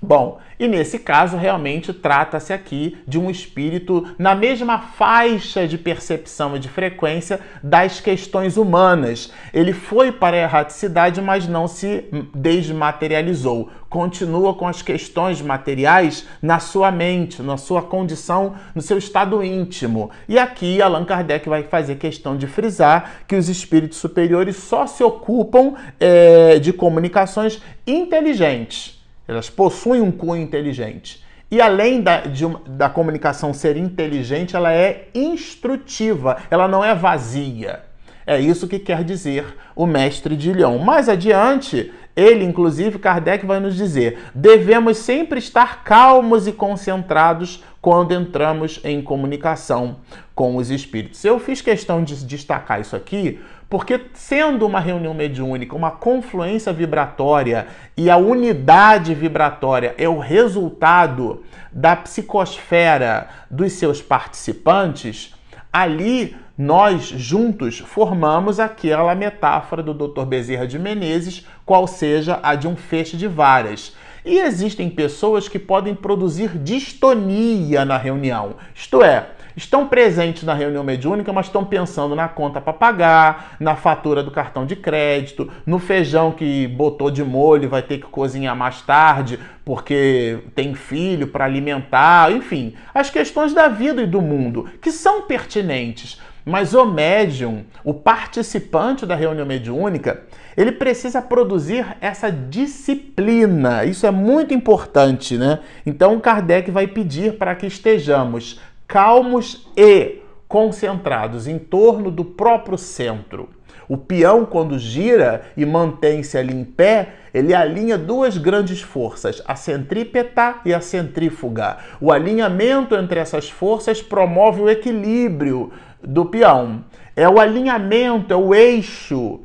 Bom, 0.00 0.38
e 0.60 0.68
nesse 0.68 0.98
caso, 0.98 1.36
realmente 1.36 1.92
trata-se 1.92 2.52
aqui 2.52 2.98
de 3.06 3.18
um 3.18 3.28
espírito 3.30 4.06
na 4.16 4.34
mesma 4.34 4.78
faixa 4.78 5.66
de 5.66 5.76
percepção 5.76 6.56
e 6.56 6.58
de 6.58 6.68
frequência 6.68 7.40
das 7.62 8.00
questões 8.00 8.56
humanas. 8.56 9.32
Ele 9.52 9.72
foi 9.72 10.12
para 10.12 10.36
a 10.36 10.40
erraticidade, 10.40 11.20
mas 11.20 11.48
não 11.48 11.66
se 11.66 12.04
desmaterializou. 12.32 13.70
Continua 13.88 14.54
com 14.54 14.68
as 14.68 14.82
questões 14.82 15.40
materiais 15.40 16.26
na 16.40 16.60
sua 16.60 16.92
mente, 16.92 17.42
na 17.42 17.56
sua 17.56 17.82
condição, 17.82 18.54
no 18.74 18.82
seu 18.82 18.98
estado 18.98 19.42
íntimo. 19.42 20.10
E 20.28 20.38
aqui 20.38 20.80
Allan 20.80 21.04
Kardec 21.04 21.48
vai 21.48 21.64
fazer 21.64 21.96
questão 21.96 22.36
de 22.36 22.46
frisar 22.46 23.22
que 23.26 23.34
os 23.34 23.48
espíritos 23.48 23.98
superiores 23.98 24.56
só 24.56 24.86
se 24.86 25.02
ocupam 25.02 25.74
é, 25.98 26.58
de 26.58 26.72
comunicações 26.72 27.60
inteligentes 27.86 28.97
elas 29.28 29.50
possuem 29.50 30.00
um 30.00 30.10
cunho 30.10 30.42
inteligente. 30.42 31.22
E 31.50 31.60
além 31.60 32.00
da, 32.00 32.22
de, 32.22 32.44
da 32.66 32.90
comunicação 32.90 33.54
ser 33.54 33.76
inteligente, 33.76 34.56
ela 34.56 34.72
é 34.72 35.08
instrutiva, 35.14 36.38
ela 36.50 36.66
não 36.66 36.84
é 36.84 36.94
vazia. 36.94 37.84
É 38.26 38.38
isso 38.38 38.68
que 38.68 38.78
quer 38.78 39.04
dizer 39.04 39.56
o 39.74 39.86
mestre 39.86 40.36
de 40.36 40.52
Lyon. 40.52 40.78
Mais 40.78 41.08
adiante, 41.08 41.90
ele, 42.14 42.44
inclusive, 42.44 42.98
Kardec 42.98 43.46
vai 43.46 43.60
nos 43.60 43.74
dizer: 43.74 44.18
devemos 44.34 44.98
sempre 44.98 45.38
estar 45.38 45.82
calmos 45.82 46.46
e 46.46 46.52
concentrados 46.52 47.64
quando 47.80 48.12
entramos 48.12 48.80
em 48.84 49.00
comunicação 49.00 50.00
com 50.34 50.56
os 50.56 50.70
espíritos. 50.70 51.24
Eu 51.24 51.38
fiz 51.38 51.62
questão 51.62 52.04
de 52.04 52.22
destacar 52.26 52.80
isso 52.80 52.94
aqui 52.94 53.40
porque, 53.68 54.00
sendo 54.14 54.66
uma 54.66 54.80
reunião 54.80 55.12
mediúnica, 55.12 55.76
uma 55.76 55.90
confluência 55.90 56.72
vibratória 56.72 57.66
e 57.96 58.08
a 58.08 58.16
unidade 58.16 59.14
vibratória 59.14 59.94
é 59.98 60.08
o 60.08 60.18
resultado 60.18 61.42
da 61.70 61.94
psicosfera 61.94 63.28
dos 63.50 63.72
seus 63.74 64.00
participantes, 64.00 65.34
ali 65.70 66.34
nós 66.56 67.04
juntos 67.04 67.78
formamos 67.78 68.58
aquela 68.58 69.14
metáfora 69.14 69.82
do 69.82 69.92
Dr. 69.92 70.24
Bezerra 70.24 70.66
de 70.66 70.78
Menezes, 70.78 71.46
qual 71.64 71.86
seja 71.86 72.40
a 72.42 72.54
de 72.54 72.66
um 72.66 72.74
feixe 72.74 73.16
de 73.16 73.28
varas. 73.28 73.94
E 74.24 74.38
existem 74.38 74.90
pessoas 74.90 75.46
que 75.46 75.58
podem 75.58 75.94
produzir 75.94 76.58
distonia 76.58 77.84
na 77.84 77.96
reunião, 77.96 78.56
isto 78.74 79.02
é, 79.02 79.28
estão 79.58 79.88
presentes 79.88 80.44
na 80.44 80.54
reunião 80.54 80.84
mediúnica, 80.84 81.32
mas 81.32 81.46
estão 81.46 81.64
pensando 81.64 82.14
na 82.14 82.28
conta 82.28 82.60
para 82.60 82.72
pagar, 82.72 83.56
na 83.58 83.74
fatura 83.74 84.22
do 84.22 84.30
cartão 84.30 84.64
de 84.64 84.76
crédito, 84.76 85.50
no 85.66 85.80
feijão 85.80 86.30
que 86.30 86.68
botou 86.68 87.10
de 87.10 87.24
molho 87.24 87.68
vai 87.68 87.82
ter 87.82 87.98
que 87.98 88.06
cozinhar 88.06 88.54
mais 88.54 88.80
tarde 88.82 89.38
porque 89.64 90.38
tem 90.54 90.74
filho 90.74 91.26
para 91.26 91.44
alimentar, 91.44 92.30
enfim, 92.32 92.74
as 92.94 93.10
questões 93.10 93.52
da 93.52 93.66
vida 93.68 94.00
e 94.00 94.06
do 94.06 94.22
mundo 94.22 94.70
que 94.80 94.92
são 94.92 95.22
pertinentes. 95.22 96.20
Mas 96.44 96.72
o 96.72 96.86
médium, 96.86 97.64
o 97.84 97.92
participante 97.92 99.04
da 99.04 99.14
reunião 99.14 99.44
mediúnica, 99.44 100.22
ele 100.56 100.72
precisa 100.72 101.20
produzir 101.20 101.86
essa 102.00 102.32
disciplina. 102.32 103.84
Isso 103.84 104.06
é 104.06 104.10
muito 104.10 104.54
importante, 104.54 105.36
né? 105.36 105.58
Então 105.84 106.18
Kardec 106.18 106.70
vai 106.70 106.86
pedir 106.86 107.34
para 107.34 107.54
que 107.54 107.66
estejamos 107.66 108.58
calmos 108.88 109.70
e 109.76 110.22
concentrados 110.48 111.46
em 111.46 111.58
torno 111.58 112.10
do 112.10 112.24
próprio 112.24 112.78
centro. 112.78 113.50
O 113.86 113.96
peão, 113.96 114.44
quando 114.44 114.78
gira 114.78 115.42
e 115.56 115.64
mantém-se 115.64 116.36
ali 116.36 116.54
em 116.54 116.64
pé, 116.64 117.14
ele 117.32 117.54
alinha 117.54 117.96
duas 117.96 118.36
grandes 118.36 118.82
forças, 118.82 119.42
a 119.46 119.54
centrípeta 119.54 120.56
e 120.64 120.74
a 120.74 120.80
centrífuga. 120.80 121.78
O 122.00 122.10
alinhamento 122.10 122.94
entre 122.94 123.20
essas 123.20 123.48
forças 123.48 124.02
promove 124.02 124.62
o 124.62 124.68
equilíbrio 124.68 125.70
do 126.02 126.26
peão. 126.26 126.84
É 127.14 127.28
o 127.28 127.38
alinhamento, 127.38 128.32
é 128.32 128.36
o 128.36 128.54
eixo 128.54 129.40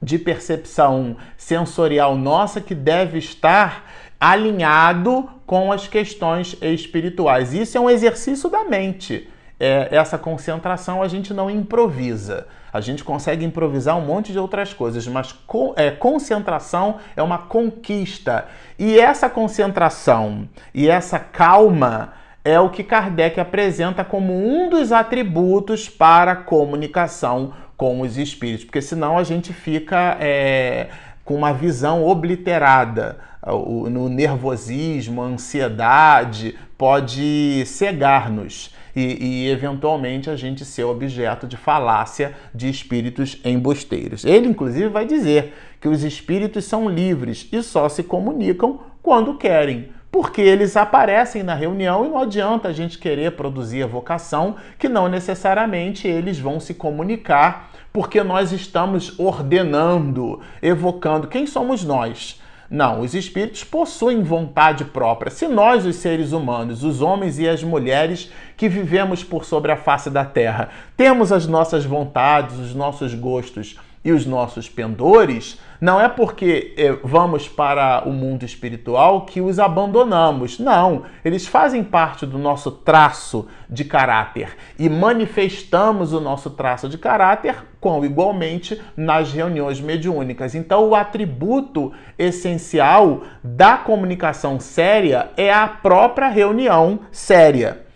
de 0.00 0.18
percepção 0.18 1.16
sensorial 1.36 2.16
nossa 2.16 2.60
que 2.60 2.74
deve 2.74 3.18
estar 3.18 3.84
alinhado 4.20 5.28
com 5.46 5.70
as 5.70 5.86
questões 5.86 6.56
espirituais. 6.60 7.54
Isso 7.54 7.76
é 7.78 7.80
um 7.80 7.90
exercício 7.90 8.50
da 8.50 8.64
mente. 8.64 9.28
É, 9.60 9.88
essa 9.90 10.16
concentração 10.16 11.02
a 11.02 11.08
gente 11.08 11.34
não 11.34 11.50
improvisa. 11.50 12.46
A 12.72 12.80
gente 12.80 13.02
consegue 13.02 13.44
improvisar 13.44 13.96
um 13.96 14.04
monte 14.04 14.30
de 14.30 14.38
outras 14.38 14.72
coisas, 14.72 15.06
mas 15.08 15.32
co 15.32 15.72
é, 15.76 15.90
concentração 15.90 16.98
é 17.16 17.22
uma 17.22 17.38
conquista. 17.38 18.46
E 18.78 18.98
essa 18.98 19.28
concentração 19.28 20.48
e 20.72 20.88
essa 20.88 21.18
calma 21.18 22.12
é 22.44 22.58
o 22.60 22.70
que 22.70 22.84
Kardec 22.84 23.40
apresenta 23.40 24.04
como 24.04 24.32
um 24.32 24.68
dos 24.68 24.92
atributos 24.92 25.88
para 25.88 26.32
a 26.32 26.36
comunicação 26.36 27.52
com 27.76 28.00
os 28.00 28.16
espíritos, 28.16 28.64
porque 28.64 28.82
senão 28.82 29.18
a 29.18 29.22
gente 29.22 29.52
fica 29.52 30.16
é, 30.20 30.88
com 31.24 31.34
uma 31.34 31.52
visão 31.52 32.04
obliterada 32.04 33.27
no 33.46 34.08
nervosismo, 34.08 35.22
a 35.22 35.26
ansiedade 35.26 36.56
pode 36.76 37.64
cegar-nos. 37.66 38.74
e, 38.96 39.44
e, 39.44 39.50
eventualmente 39.50 40.28
a 40.28 40.34
gente 40.34 40.64
ser 40.64 40.82
objeto 40.82 41.46
de 41.46 41.56
falácia 41.56 42.34
de 42.52 42.68
espíritos 42.68 43.40
embosteiros. 43.44 44.24
Ele, 44.24 44.48
inclusive, 44.48 44.88
vai 44.88 45.06
dizer 45.06 45.54
que 45.80 45.88
os 45.88 46.02
espíritos 46.02 46.64
são 46.64 46.88
livres 46.88 47.48
e 47.52 47.62
só 47.62 47.88
se 47.88 48.02
comunicam 48.02 48.80
quando 49.02 49.38
querem. 49.38 49.90
Porque 50.10 50.40
eles 50.40 50.76
aparecem 50.76 51.42
na 51.42 51.54
reunião 51.54 52.04
e 52.04 52.08
não 52.08 52.18
adianta 52.18 52.68
a 52.68 52.72
gente 52.72 52.98
querer 52.98 53.32
produzir 53.32 53.86
vocação, 53.86 54.56
que 54.78 54.88
não 54.88 55.06
necessariamente 55.06 56.08
eles 56.08 56.38
vão 56.38 56.58
se 56.58 56.74
comunicar, 56.74 57.70
porque 57.92 58.22
nós 58.22 58.50
estamos 58.50 59.18
ordenando, 59.18 60.40
evocando. 60.62 61.28
Quem 61.28 61.46
somos 61.46 61.84
nós? 61.84 62.40
Não, 62.70 63.00
os 63.00 63.14
espíritos 63.14 63.64
possuem 63.64 64.22
vontade 64.22 64.84
própria. 64.84 65.30
Se 65.30 65.48
nós, 65.48 65.86
os 65.86 65.96
seres 65.96 66.32
humanos, 66.32 66.84
os 66.84 67.00
homens 67.00 67.38
e 67.38 67.48
as 67.48 67.62
mulheres 67.62 68.30
que 68.58 68.68
vivemos 68.68 69.24
por 69.24 69.46
sobre 69.46 69.72
a 69.72 69.76
face 69.76 70.10
da 70.10 70.24
terra, 70.24 70.68
temos 70.94 71.32
as 71.32 71.46
nossas 71.46 71.86
vontades, 71.86 72.58
os 72.58 72.74
nossos 72.74 73.14
gostos 73.14 73.78
e 74.04 74.12
os 74.12 74.26
nossos 74.26 74.68
pendores, 74.68 75.58
não 75.80 76.00
é 76.00 76.08
porque 76.08 76.74
eh, 76.76 76.98
vamos 77.04 77.48
para 77.48 78.02
o 78.06 78.12
mundo 78.12 78.44
espiritual 78.44 79.24
que 79.24 79.40
os 79.40 79.58
abandonamos. 79.58 80.58
Não, 80.58 81.04
eles 81.24 81.46
fazem 81.46 81.84
parte 81.84 82.26
do 82.26 82.38
nosso 82.38 82.70
traço 82.70 83.46
de 83.70 83.84
caráter 83.84 84.56
e 84.78 84.88
manifestamos 84.88 86.12
o 86.12 86.20
nosso 86.20 86.50
traço 86.50 86.88
de 86.88 86.98
caráter 86.98 87.64
com 87.80 88.04
igualmente 88.04 88.80
nas 88.96 89.32
reuniões 89.32 89.80
mediúnicas. 89.80 90.54
Então, 90.54 90.88
o 90.88 90.94
atributo 90.94 91.92
essencial 92.18 93.22
da 93.42 93.76
comunicação 93.76 94.58
séria 94.58 95.30
é 95.36 95.52
a 95.52 95.68
própria 95.68 96.28
reunião 96.28 97.00
séria. 97.12 97.87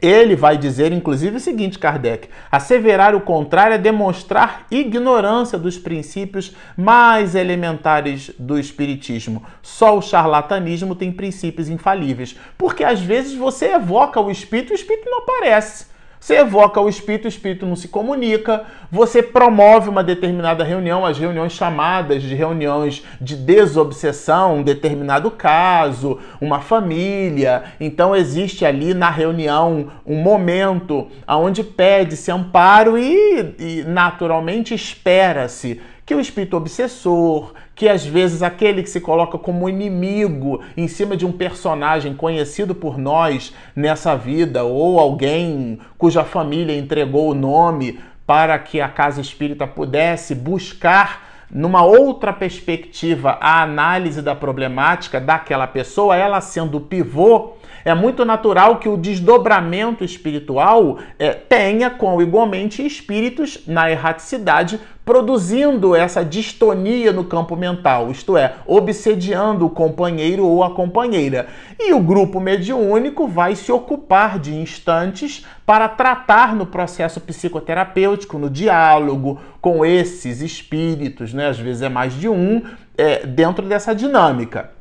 Ele 0.00 0.36
vai 0.36 0.58
dizer, 0.58 0.92
inclusive, 0.92 1.36
o 1.36 1.40
seguinte, 1.40 1.78
Kardec: 1.78 2.28
asseverar 2.52 3.14
o 3.14 3.20
contrário 3.20 3.74
é 3.74 3.78
demonstrar 3.78 4.66
ignorância 4.70 5.58
dos 5.58 5.78
princípios 5.78 6.54
mais 6.76 7.34
elementares 7.34 8.30
do 8.38 8.58
Espiritismo. 8.58 9.42
Só 9.62 9.96
o 9.96 10.02
charlatanismo 10.02 10.94
tem 10.94 11.10
princípios 11.10 11.70
infalíveis. 11.70 12.36
Porque 12.58 12.84
às 12.84 13.00
vezes 13.00 13.34
você 13.34 13.72
evoca 13.72 14.20
o 14.20 14.30
Espírito 14.30 14.72
e 14.72 14.74
o 14.74 14.76
Espírito 14.76 15.08
não 15.08 15.20
aparece. 15.20 15.95
Você 16.26 16.38
evoca 16.38 16.80
o 16.80 16.88
espírito, 16.88 17.26
o 17.26 17.28
espírito 17.28 17.64
não 17.64 17.76
se 17.76 17.86
comunica, 17.86 18.64
você 18.90 19.22
promove 19.22 19.88
uma 19.88 20.02
determinada 20.02 20.64
reunião, 20.64 21.06
as 21.06 21.16
reuniões 21.16 21.52
chamadas 21.52 22.20
de 22.20 22.34
reuniões 22.34 23.04
de 23.20 23.36
desobsessão, 23.36 24.56
um 24.56 24.62
determinado 24.64 25.30
caso, 25.30 26.18
uma 26.40 26.58
família. 26.58 27.62
Então 27.78 28.16
existe 28.16 28.66
ali 28.66 28.92
na 28.92 29.08
reunião 29.08 29.92
um 30.04 30.16
momento 30.16 31.06
onde 31.28 31.62
pede-se 31.62 32.32
amparo 32.32 32.98
e, 32.98 33.54
e 33.56 33.84
naturalmente 33.86 34.74
espera-se 34.74 35.80
que 36.04 36.12
o 36.12 36.20
espírito 36.20 36.56
obsessor, 36.56 37.52
que 37.76 37.90
às 37.90 38.06
vezes 38.06 38.42
aquele 38.42 38.82
que 38.82 38.88
se 38.88 39.02
coloca 39.02 39.36
como 39.36 39.68
inimigo 39.68 40.62
em 40.74 40.88
cima 40.88 41.14
de 41.14 41.26
um 41.26 41.30
personagem 41.30 42.14
conhecido 42.14 42.74
por 42.74 42.96
nós 42.96 43.54
nessa 43.76 44.16
vida, 44.16 44.64
ou 44.64 44.98
alguém 44.98 45.78
cuja 45.98 46.24
família 46.24 46.74
entregou 46.74 47.30
o 47.30 47.34
nome 47.34 48.00
para 48.26 48.58
que 48.58 48.80
a 48.80 48.88
casa 48.88 49.20
espírita 49.20 49.66
pudesse 49.66 50.34
buscar 50.34 51.44
numa 51.50 51.84
outra 51.84 52.32
perspectiva 52.32 53.38
a 53.40 53.62
análise 53.62 54.22
da 54.22 54.34
problemática 54.34 55.20
daquela 55.20 55.66
pessoa, 55.66 56.16
ela 56.16 56.40
sendo 56.40 56.78
o 56.78 56.80
pivô 56.80 57.52
é 57.86 57.94
muito 57.94 58.24
natural 58.24 58.80
que 58.80 58.88
o 58.88 58.96
desdobramento 58.96 60.02
espiritual 60.02 60.98
é, 61.20 61.30
tenha 61.30 61.88
com 61.88 62.20
igualmente 62.20 62.84
espíritos 62.84 63.60
na 63.64 63.88
erraticidade 63.88 64.80
produzindo 65.04 65.94
essa 65.94 66.24
distonia 66.24 67.12
no 67.12 67.22
campo 67.22 67.54
mental, 67.54 68.10
isto 68.10 68.36
é, 68.36 68.54
obsediando 68.66 69.64
o 69.64 69.70
companheiro 69.70 70.44
ou 70.44 70.64
a 70.64 70.74
companheira. 70.74 71.46
E 71.78 71.92
o 71.92 72.00
grupo 72.00 72.40
mediúnico 72.40 73.28
vai 73.28 73.54
se 73.54 73.70
ocupar 73.70 74.40
de 74.40 74.52
instantes 74.52 75.46
para 75.64 75.88
tratar 75.88 76.56
no 76.56 76.66
processo 76.66 77.20
psicoterapêutico, 77.20 78.36
no 78.36 78.50
diálogo 78.50 79.38
com 79.60 79.86
esses 79.86 80.40
espíritos, 80.40 81.32
né? 81.32 81.46
às 81.46 81.58
vezes 81.58 81.82
é 81.82 81.88
mais 81.88 82.12
de 82.14 82.28
um, 82.28 82.64
é, 82.98 83.24
dentro 83.24 83.64
dessa 83.64 83.94
dinâmica. 83.94 84.72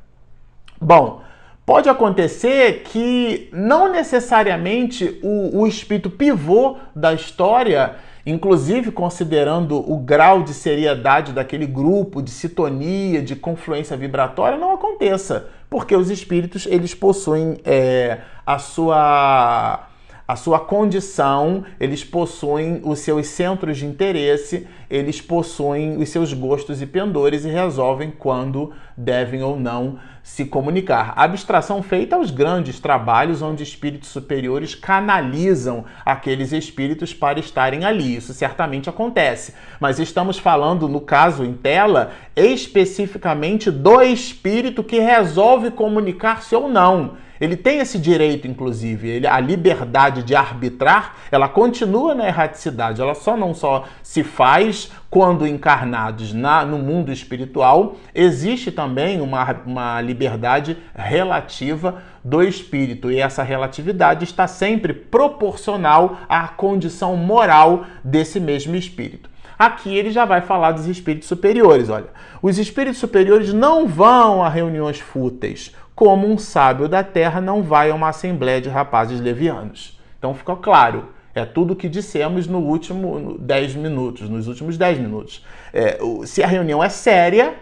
Bom, 0.82 1.24
Pode 1.66 1.90
acontecer 1.90 2.84
que 2.84 3.50
não 3.52 3.92
necessariamente 3.92 5.20
o, 5.24 5.62
o 5.62 5.68
espírito 5.68 6.12
pivô 6.12 6.78
da 6.96 7.12
história, 7.12 7.96
inclusive 8.24 8.92
considerando 8.92 9.78
o 9.92 9.98
grau 9.98 10.44
de 10.44 10.54
seriedade 10.54 11.32
daquele 11.32 11.66
grupo, 11.66 12.22
de 12.22 12.30
sintonia, 12.30 13.20
de 13.20 13.36
confluência 13.36 13.98
vibratória, 13.98 14.60
não 14.60 14.76
aconteça, 14.76 15.48
porque 15.68 15.96
os 15.96 16.12
espíritos 16.12 16.68
eles 16.68 16.94
possuem 16.94 17.58
é, 17.66 18.20
a 18.46 18.60
sua 18.60 19.88
a 20.28 20.36
sua 20.36 20.60
condição, 20.60 21.64
eles 21.80 22.04
possuem 22.04 22.82
os 22.84 23.00
seus 23.00 23.28
centros 23.28 23.78
de 23.78 23.86
interesse, 23.86 24.68
eles 24.90 25.22
possuem 25.22 25.98
os 25.98 26.10
seus 26.10 26.34
gostos 26.34 26.82
e 26.82 26.86
pendores 26.88 27.46
e 27.46 27.50
resolvem 27.50 28.12
quando 28.12 28.74
devem 28.98 29.44
ou 29.44 29.60
não 29.60 30.00
se 30.24 30.44
comunicar. 30.46 31.14
Abstração 31.16 31.84
feita 31.84 32.16
aos 32.16 32.32
grandes 32.32 32.80
trabalhos 32.80 33.44
onde 33.44 33.62
espíritos 33.62 34.10
superiores 34.10 34.74
canalizam 34.74 35.86
aqueles 36.04 36.52
espíritos 36.52 37.14
para 37.14 37.40
estarem 37.40 37.86
ali. 37.86 38.16
Isso 38.16 38.34
certamente 38.34 38.90
acontece. 38.90 39.54
Mas 39.80 40.00
estamos 40.00 40.40
falando, 40.40 40.88
no 40.88 41.00
caso 41.00 41.46
em 41.46 41.54
tela, 41.54 42.12
especificamente 42.36 43.70
do 43.70 44.02
espírito 44.02 44.84
que 44.84 45.00
resolve 45.00 45.70
comunicar-se 45.70 46.56
ou 46.56 46.68
não. 46.68 47.18
Ele 47.40 47.56
tem 47.58 47.80
esse 47.80 48.00
direito, 48.00 48.48
inclusive, 48.48 49.10
ele, 49.10 49.28
a 49.28 49.40
liberdade 49.40 50.24
de 50.24 50.36
arbitrar, 50.36 51.16
ela 51.32 51.50
continua 51.50 52.16
na 52.16 52.28
erraticidade, 52.28 53.02
ela 53.02 53.16
só 53.16 53.36
não 53.36 53.54
só 53.54 53.86
se 54.02 54.24
faz 54.24 54.92
quando 55.10 55.48
encarnados 55.48 56.34
na, 56.34 56.66
no 56.66 56.78
mundo 56.78 57.12
espiritual, 57.12 57.96
existe 58.14 58.72
também 58.72 59.22
uma, 59.22 59.62
uma 59.66 60.02
liberdade 60.02 60.78
relativa 60.94 62.02
do 62.24 62.42
espírito, 62.42 63.12
e 63.12 63.20
essa 63.20 63.44
relatividade 63.44 64.24
está 64.24 64.48
sempre 64.48 64.94
proporcional 64.94 66.18
à 66.28 66.48
condição 66.48 67.16
moral 67.16 67.86
desse 68.04 68.40
mesmo 68.40 68.76
espírito. 68.76 69.35
Aqui 69.58 69.96
ele 69.96 70.12
já 70.12 70.26
vai 70.26 70.42
falar 70.42 70.72
dos 70.72 70.88
espíritos 70.88 71.28
superiores. 71.28 71.90
Olha, 71.90 72.08
os 72.42 72.58
espíritos 72.58 73.00
superiores 73.00 73.54
não 73.54 73.88
vão 73.88 74.44
a 74.44 74.50
reuniões 74.50 75.00
fúteis 75.00 75.74
como 75.96 76.28
um 76.28 76.38
sábio 76.38 76.90
da 76.90 77.04
terra 77.04 77.40
não 77.40 77.64
vai 77.64 77.90
a 77.90 77.96
uma 77.96 78.10
assembleia 78.10 78.60
de 78.60 78.68
rapazes 78.68 79.20
levianos. 79.22 79.98
Então 80.20 80.34
ficou 80.34 80.58
claro. 80.58 81.16
É 81.34 81.44
tudo 81.44 81.74
o 81.74 81.76
que 81.76 81.90
dissemos 81.90 82.48
no 82.48 82.60
último 82.60 83.38
10 83.40 83.76
minutos, 83.76 84.30
nos 84.30 84.48
últimos 84.48 84.78
10 84.78 85.00
minutos. 85.00 85.44
É, 85.74 85.98
se 86.26 86.42
a 86.42 86.48
reunião 86.48 86.82
é 86.82 86.88
séria, 86.88 87.56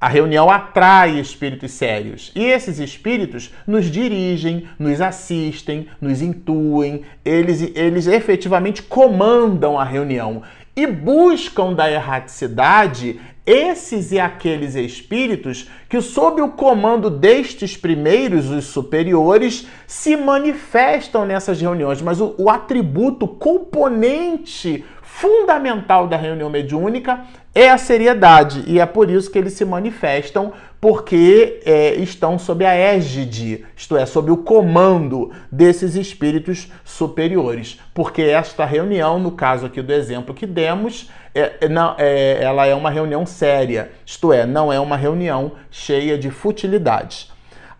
a 0.00 0.08
reunião 0.08 0.48
atrai 0.48 1.20
espíritos 1.20 1.72
sérios. 1.72 2.32
E 2.34 2.42
esses 2.42 2.78
espíritos 2.78 3.52
nos 3.66 3.90
dirigem, 3.90 4.66
nos 4.78 5.02
assistem, 5.02 5.86
nos 6.00 6.22
intuem, 6.22 7.02
eles, 7.22 7.60
eles 7.76 8.06
efetivamente 8.06 8.82
comandam 8.82 9.78
a 9.78 9.84
reunião 9.84 10.42
e 10.76 10.86
buscam 10.86 11.72
da 11.72 11.90
erraticidade 11.90 13.20
esses 13.44 14.12
e 14.12 14.20
aqueles 14.20 14.74
espíritos 14.74 15.68
que, 15.88 16.00
sob 16.00 16.40
o 16.40 16.50
comando 16.50 17.10
destes 17.10 17.76
primeiros, 17.76 18.48
os 18.48 18.66
superiores, 18.66 19.66
se 19.86 20.16
manifestam 20.16 21.24
nessas 21.26 21.60
reuniões. 21.60 22.00
Mas 22.00 22.20
o, 22.20 22.34
o 22.38 22.48
atributo, 22.48 23.26
componente 23.26 24.84
fundamental 25.02 26.06
da 26.06 26.16
reunião 26.16 26.48
mediúnica 26.48 27.26
é 27.54 27.68
a 27.68 27.78
seriedade, 27.78 28.62
e 28.66 28.78
é 28.78 28.86
por 28.86 29.10
isso 29.10 29.30
que 29.30 29.38
eles 29.38 29.54
se 29.54 29.64
manifestam, 29.64 30.52
porque 30.80 31.60
é, 31.64 31.94
estão 31.96 32.38
sob 32.38 32.64
a 32.64 32.72
égide, 32.72 33.66
isto 33.76 33.96
é, 33.96 34.06
sob 34.06 34.30
o 34.30 34.36
comando 34.36 35.30
desses 35.50 35.94
espíritos 35.94 36.70
superiores. 36.84 37.78
Porque 37.92 38.22
esta 38.22 38.64
reunião, 38.64 39.18
no 39.18 39.32
caso 39.32 39.66
aqui 39.66 39.82
do 39.82 39.92
exemplo 39.92 40.34
que 40.34 40.46
demos, 40.46 41.10
é, 41.34 41.52
é, 41.60 41.68
não, 41.68 41.94
é, 41.98 42.42
ela 42.42 42.66
é 42.66 42.74
uma 42.74 42.88
reunião 42.88 43.26
séria, 43.26 43.90
isto 44.06 44.32
é, 44.32 44.46
não 44.46 44.72
é 44.72 44.80
uma 44.80 44.96
reunião 44.96 45.52
cheia 45.70 46.16
de 46.16 46.30
futilidades. 46.30 47.30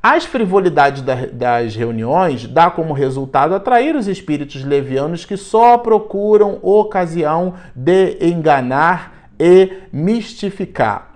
As 0.03 0.25
frivolidades 0.25 1.03
das 1.33 1.77
reuniões 1.77 2.47
dá 2.47 2.71
como 2.71 2.95
resultado 2.95 3.55
atrair 3.55 3.95
os 3.95 4.09
espíritos 4.09 4.65
levianos 4.65 5.27
que 5.27 5.37
só 5.37 5.77
procuram 5.77 6.59
ocasião 6.63 7.55
de 7.75 8.17
enganar 8.19 9.20
e 9.41 9.85
mistificar. 9.91 11.15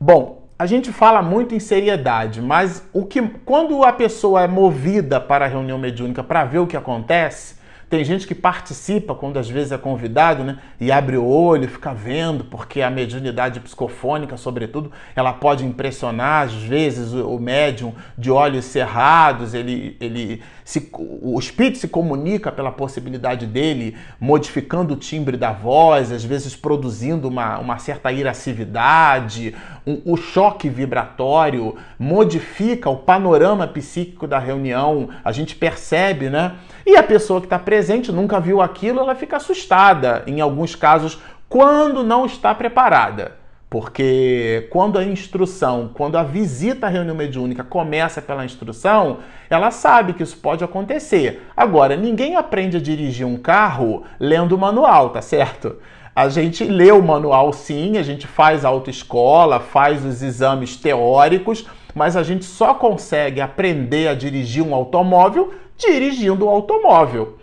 Bom, 0.00 0.44
a 0.56 0.64
gente 0.64 0.92
fala 0.92 1.20
muito 1.20 1.52
em 1.52 1.58
seriedade, 1.58 2.40
mas 2.40 2.88
o 2.92 3.04
que 3.04 3.20
quando 3.44 3.82
a 3.82 3.92
pessoa 3.92 4.42
é 4.42 4.46
movida 4.46 5.20
para 5.20 5.44
a 5.44 5.48
reunião 5.48 5.76
mediúnica 5.76 6.22
para 6.22 6.44
ver 6.44 6.60
o 6.60 6.66
que 6.66 6.76
acontece, 6.76 7.56
tem 7.88 8.04
gente 8.04 8.26
que 8.26 8.34
participa 8.34 9.14
quando 9.14 9.38
às 9.38 9.48
vezes 9.48 9.72
é 9.72 9.78
convidado, 9.78 10.42
né? 10.42 10.58
E 10.80 10.90
abre 10.90 11.16
o 11.16 11.24
olho, 11.24 11.68
fica 11.68 11.92
vendo, 11.92 12.44
porque 12.44 12.82
a 12.82 12.90
mediunidade 12.90 13.60
psicofônica, 13.60 14.36
sobretudo, 14.36 14.90
ela 15.14 15.32
pode 15.32 15.64
impressionar, 15.64 16.46
às 16.46 16.54
vezes, 16.54 17.12
o 17.12 17.38
médium 17.38 17.92
de 18.16 18.30
olhos 18.30 18.64
cerrados, 18.64 19.54
ele, 19.54 19.96
ele 20.00 20.42
se, 20.64 20.90
o 20.94 21.38
espírito 21.38 21.76
se 21.76 21.88
comunica 21.88 22.50
pela 22.50 22.72
possibilidade 22.72 23.46
dele, 23.46 23.96
modificando 24.18 24.94
o 24.94 24.96
timbre 24.96 25.36
da 25.36 25.52
voz, 25.52 26.10
às 26.10 26.24
vezes 26.24 26.56
produzindo 26.56 27.28
uma, 27.28 27.58
uma 27.58 27.78
certa 27.78 28.10
irascividade, 28.10 29.54
um, 29.86 30.00
o 30.06 30.16
choque 30.16 30.70
vibratório 30.70 31.76
modifica 31.98 32.88
o 32.88 32.96
panorama 32.96 33.66
psíquico 33.66 34.26
da 34.26 34.38
reunião, 34.38 35.10
a 35.22 35.30
gente 35.32 35.54
percebe, 35.54 36.30
né? 36.30 36.54
E 36.86 36.96
a 36.96 37.02
pessoa 37.02 37.40
que 37.40 37.46
está 37.46 37.58
presente 37.58 37.73
nunca 38.12 38.40
viu 38.40 38.60
aquilo, 38.60 39.00
ela 39.00 39.14
fica 39.14 39.36
assustada, 39.36 40.22
em 40.26 40.40
alguns 40.40 40.74
casos, 40.74 41.18
quando 41.48 42.02
não 42.02 42.26
está 42.26 42.54
preparada. 42.54 43.44
Porque 43.70 44.68
quando 44.70 45.00
a 45.00 45.04
instrução, 45.04 45.90
quando 45.92 46.16
a 46.16 46.22
visita 46.22 46.86
à 46.86 46.88
reunião 46.88 47.16
mediúnica 47.16 47.64
começa 47.64 48.22
pela 48.22 48.44
instrução, 48.44 49.18
ela 49.50 49.72
sabe 49.72 50.12
que 50.12 50.22
isso 50.22 50.36
pode 50.36 50.62
acontecer. 50.62 51.42
Agora, 51.56 51.96
ninguém 51.96 52.36
aprende 52.36 52.76
a 52.76 52.80
dirigir 52.80 53.26
um 53.26 53.36
carro 53.36 54.04
lendo 54.20 54.52
o 54.54 54.58
manual, 54.58 55.10
tá 55.10 55.20
certo? 55.20 55.76
A 56.14 56.28
gente 56.28 56.62
lê 56.62 56.92
o 56.92 57.02
manual 57.02 57.52
sim, 57.52 57.98
a 57.98 58.02
gente 58.04 58.28
faz 58.28 58.64
autoescola, 58.64 59.58
faz 59.58 60.04
os 60.04 60.22
exames 60.22 60.76
teóricos, 60.76 61.66
mas 61.92 62.16
a 62.16 62.22
gente 62.22 62.44
só 62.44 62.74
consegue 62.74 63.40
aprender 63.40 64.06
a 64.06 64.14
dirigir 64.14 64.62
um 64.62 64.72
automóvel 64.72 65.52
dirigindo 65.76 66.46
o 66.46 66.48
automóvel. 66.48 67.38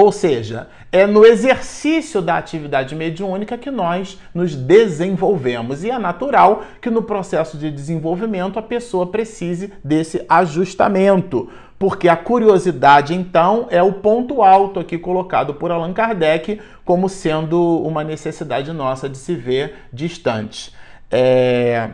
Ou 0.00 0.10
seja, 0.10 0.68
é 0.90 1.06
no 1.06 1.26
exercício 1.26 2.22
da 2.22 2.38
atividade 2.38 2.94
mediúnica 2.94 3.58
que 3.58 3.70
nós 3.70 4.18
nos 4.32 4.56
desenvolvemos. 4.56 5.84
E 5.84 5.90
é 5.90 5.98
natural 5.98 6.62
que 6.80 6.88
no 6.88 7.02
processo 7.02 7.58
de 7.58 7.70
desenvolvimento 7.70 8.58
a 8.58 8.62
pessoa 8.62 9.08
precise 9.08 9.74
desse 9.84 10.24
ajustamento. 10.26 11.50
Porque 11.78 12.08
a 12.08 12.16
curiosidade, 12.16 13.14
então, 13.14 13.66
é 13.68 13.82
o 13.82 13.92
ponto 13.92 14.42
alto 14.42 14.80
aqui 14.80 14.96
colocado 14.96 15.52
por 15.52 15.70
Allan 15.70 15.92
Kardec 15.92 16.58
como 16.82 17.06
sendo 17.06 17.82
uma 17.82 18.02
necessidade 18.02 18.72
nossa 18.72 19.06
de 19.06 19.18
se 19.18 19.34
ver 19.34 19.74
distante. 19.92 20.72
É... 21.10 21.90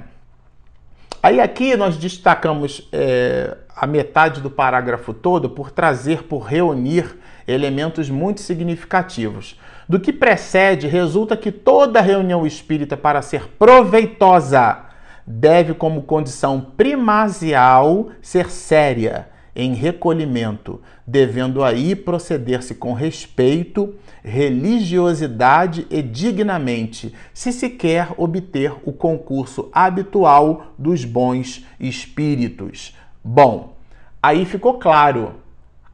Aí 1.21 1.41
aqui 1.41 1.77
nós 1.77 1.97
destacamos 1.97 2.89
é, 2.93 3.57
a 3.75 3.85
metade 3.85 4.41
do 4.41 4.49
parágrafo 4.49 5.13
todo 5.13 5.51
por 5.51 5.73
trazer, 5.73 6.23
por 6.23 6.45
reunir 6.45 7.26
elementos 7.47 8.11
muito 8.11 8.41
significativos. 8.41 9.59
Do 9.89 10.01
que 10.01 10.13
precede, 10.13 10.87
resulta 10.87 11.37
que 11.37 11.53
toda 11.53 12.01
reunião 12.01 12.47
espírita, 12.47 12.97
para 12.97 13.23
ser 13.23 13.49
proveitosa, 13.59 14.87
deve, 15.27 15.75
como 15.75 16.03
condição 16.03 16.61
primasial, 16.61 18.11
ser 18.21 18.51
séria, 18.51 19.29
em 19.55 19.73
recolhimento, 19.73 20.83
devendo 21.07 21.65
aí 21.65 21.97
proceder-se 21.97 22.75
com 22.75 22.93
respeito, 22.93 23.95
religiosidade 24.23 25.87
e 25.89 26.03
dignamente, 26.03 27.15
se 27.33 27.51
se 27.53 27.71
quer 27.71 28.09
obter 28.19 28.75
o 28.85 28.93
concurso 28.93 29.71
habitual 29.73 30.75
dos 30.77 31.07
bons 31.07 31.65
espíritos. 31.81 32.95
Bom, 33.25 33.77
aí 34.23 34.45
ficou 34.45 34.75
claro. 34.75 35.46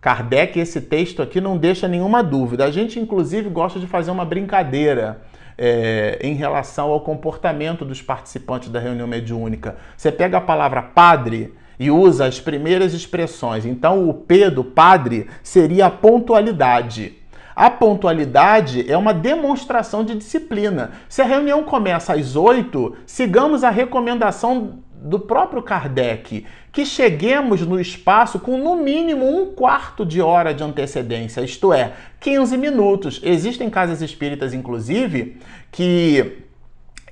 Kardec, 0.02 0.58
esse 0.58 0.80
texto 0.80 1.22
aqui 1.22 1.40
não 1.40 1.56
deixa 1.56 1.86
nenhuma 1.86 2.24
dúvida. 2.24 2.64
A 2.64 2.70
gente, 2.72 2.98
inclusive, 2.98 3.48
gosta 3.48 3.78
de 3.78 3.86
fazer 3.86 4.10
uma 4.10 4.24
brincadeira. 4.24 5.22
É, 5.56 6.18
em 6.22 6.32
relação 6.32 6.90
ao 6.90 7.02
comportamento 7.02 7.84
dos 7.84 8.00
participantes 8.00 8.70
da 8.70 8.80
reunião 8.80 9.06
mediúnica. 9.06 9.76
Você 9.94 10.10
pega 10.10 10.38
a 10.38 10.40
palavra 10.40 10.80
padre 10.80 11.52
e 11.78 11.90
usa 11.90 12.24
as 12.26 12.40
primeiras 12.40 12.94
expressões. 12.94 13.66
Então, 13.66 14.08
o 14.08 14.14
P 14.14 14.48
do 14.48 14.64
padre 14.64 15.28
seria 15.42 15.86
a 15.86 15.90
pontualidade. 15.90 17.18
A 17.54 17.68
pontualidade 17.68 18.90
é 18.90 18.96
uma 18.96 19.12
demonstração 19.12 20.02
de 20.02 20.14
disciplina. 20.14 20.92
Se 21.06 21.20
a 21.20 21.26
reunião 21.26 21.62
começa 21.64 22.14
às 22.14 22.34
8, 22.34 22.96
sigamos 23.04 23.62
a 23.62 23.68
recomendação 23.68 24.78
do 25.02 25.18
próprio 25.18 25.62
Kardec, 25.62 26.46
que 26.70 26.86
cheguemos 26.86 27.66
no 27.66 27.80
espaço 27.80 28.38
com 28.38 28.56
no 28.56 28.76
mínimo 28.76 29.26
um 29.26 29.52
quarto 29.52 30.06
de 30.06 30.20
hora 30.22 30.54
de 30.54 30.62
antecedência, 30.62 31.40
isto 31.42 31.72
é, 31.72 31.92
15 32.20 32.56
minutos. 32.56 33.20
Existem 33.22 33.68
casas 33.68 34.00
espíritas, 34.00 34.54
inclusive, 34.54 35.38
que 35.70 36.44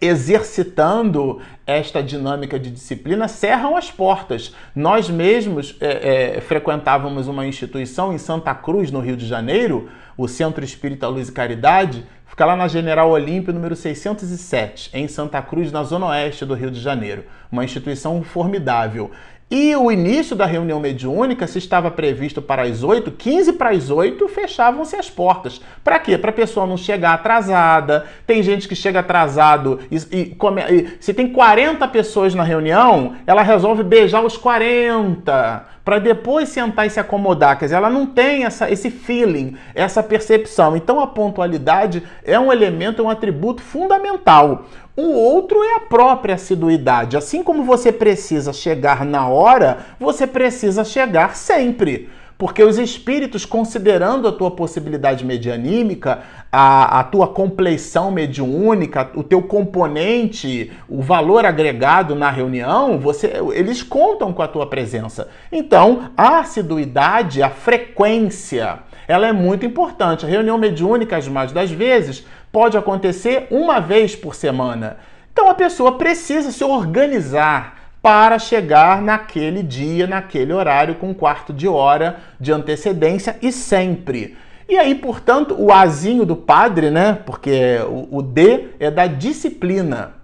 exercitando 0.00 1.40
esta 1.66 2.02
dinâmica 2.02 2.58
de 2.58 2.70
disciplina, 2.70 3.28
cerram 3.28 3.76
as 3.76 3.90
portas. 3.90 4.54
Nós 4.74 5.10
mesmos 5.10 5.76
é, 5.80 6.36
é, 6.36 6.40
frequentávamos 6.40 7.28
uma 7.28 7.46
instituição 7.46 8.12
em 8.12 8.18
Santa 8.18 8.54
Cruz, 8.54 8.90
no 8.90 9.00
Rio 9.00 9.16
de 9.16 9.26
Janeiro, 9.26 9.88
o 10.16 10.26
Centro 10.26 10.64
Espírita 10.64 11.06
Luz 11.06 11.28
e 11.28 11.32
Caridade, 11.32 12.04
fica 12.26 12.44
lá 12.44 12.56
na 12.56 12.66
General 12.66 13.10
Olímpio, 13.10 13.52
número 13.52 13.76
607, 13.76 14.90
em 14.94 15.06
Santa 15.06 15.42
Cruz, 15.42 15.70
na 15.70 15.82
zona 15.82 16.06
oeste 16.06 16.44
do 16.44 16.54
Rio 16.54 16.70
de 16.70 16.80
Janeiro. 16.80 17.24
Uma 17.52 17.64
instituição 17.64 18.22
formidável. 18.22 19.10
E 19.50 19.74
o 19.74 19.90
início 19.90 20.36
da 20.36 20.46
reunião 20.46 20.78
mediúnica, 20.78 21.44
se 21.44 21.58
estava 21.58 21.90
previsto 21.90 22.40
para 22.40 22.62
as 22.62 22.84
8, 22.84 23.10
15 23.10 23.54
para 23.54 23.70
as 23.70 23.90
8, 23.90 24.28
fechavam-se 24.28 24.94
as 24.94 25.10
portas. 25.10 25.60
Para 25.82 25.98
quê? 25.98 26.16
Para 26.16 26.30
a 26.30 26.32
pessoa 26.32 26.68
não 26.68 26.76
chegar 26.76 27.14
atrasada. 27.14 28.06
Tem 28.24 28.44
gente 28.44 28.68
que 28.68 28.76
chega 28.76 29.00
atrasado 29.00 29.80
e, 29.90 29.96
e, 30.16 30.26
come, 30.36 30.62
e, 30.62 30.96
se 31.00 31.12
tem 31.12 31.32
40 31.32 31.88
pessoas 31.88 32.32
na 32.32 32.44
reunião, 32.44 33.16
ela 33.26 33.42
resolve 33.42 33.82
beijar 33.82 34.24
os 34.24 34.36
40 34.36 35.66
para 35.84 35.98
depois 35.98 36.48
sentar 36.48 36.86
e 36.86 36.90
se 36.90 37.00
acomodar. 37.00 37.58
Quer 37.58 37.64
dizer, 37.64 37.76
ela 37.76 37.90
não 37.90 38.06
tem 38.06 38.44
essa, 38.44 38.70
esse 38.70 38.88
feeling, 38.88 39.56
essa 39.74 40.00
percepção. 40.00 40.76
Então 40.76 41.00
a 41.00 41.06
pontualidade 41.08 42.04
é 42.22 42.38
um 42.38 42.52
elemento, 42.52 43.02
é 43.02 43.04
um 43.04 43.10
atributo 43.10 43.60
fundamental. 43.60 44.66
O 45.02 45.14
outro 45.14 45.64
é 45.64 45.76
a 45.76 45.80
própria 45.80 46.34
assiduidade. 46.34 47.16
Assim 47.16 47.42
como 47.42 47.64
você 47.64 47.90
precisa 47.90 48.52
chegar 48.52 49.02
na 49.02 49.26
hora, 49.26 49.78
você 49.98 50.26
precisa 50.26 50.84
chegar 50.84 51.36
sempre. 51.36 52.10
Porque 52.40 52.64
os 52.64 52.78
espíritos, 52.78 53.44
considerando 53.44 54.26
a 54.26 54.32
tua 54.32 54.50
possibilidade 54.50 55.26
medianímica, 55.26 56.20
a, 56.50 57.00
a 57.00 57.04
tua 57.04 57.28
compleição 57.28 58.10
mediúnica, 58.10 59.10
o 59.14 59.22
teu 59.22 59.42
componente, 59.42 60.72
o 60.88 61.02
valor 61.02 61.44
agregado 61.44 62.14
na 62.14 62.30
reunião, 62.30 62.98
você, 62.98 63.30
eles 63.52 63.82
contam 63.82 64.32
com 64.32 64.40
a 64.40 64.48
tua 64.48 64.66
presença. 64.66 65.28
Então, 65.52 66.12
a 66.16 66.38
assiduidade, 66.38 67.42
a 67.42 67.50
frequência, 67.50 68.78
ela 69.06 69.26
é 69.26 69.32
muito 69.34 69.66
importante. 69.66 70.24
A 70.24 70.28
reunião 70.30 70.56
mediúnica, 70.56 71.18
as 71.18 71.28
mais 71.28 71.52
das 71.52 71.70
vezes, 71.70 72.26
pode 72.50 72.74
acontecer 72.74 73.48
uma 73.50 73.80
vez 73.80 74.16
por 74.16 74.34
semana. 74.34 74.96
Então 75.30 75.50
a 75.50 75.54
pessoa 75.54 75.98
precisa 75.98 76.50
se 76.50 76.64
organizar 76.64 77.79
para 78.02 78.38
chegar 78.38 79.02
naquele 79.02 79.62
dia, 79.62 80.06
naquele 80.06 80.52
horário, 80.52 80.94
com 80.94 81.10
um 81.10 81.14
quarto 81.14 81.52
de 81.52 81.68
hora 81.68 82.20
de 82.38 82.52
antecedência 82.52 83.36
e 83.42 83.52
sempre. 83.52 84.36
E 84.68 84.78
aí, 84.78 84.94
portanto, 84.94 85.54
o 85.58 85.72
Azinho 85.72 86.24
do 86.24 86.36
padre, 86.36 86.90
né? 86.90 87.18
Porque 87.26 87.78
o, 87.88 88.18
o 88.18 88.22
D 88.22 88.68
é 88.78 88.90
da 88.90 89.06
disciplina. 89.06 90.14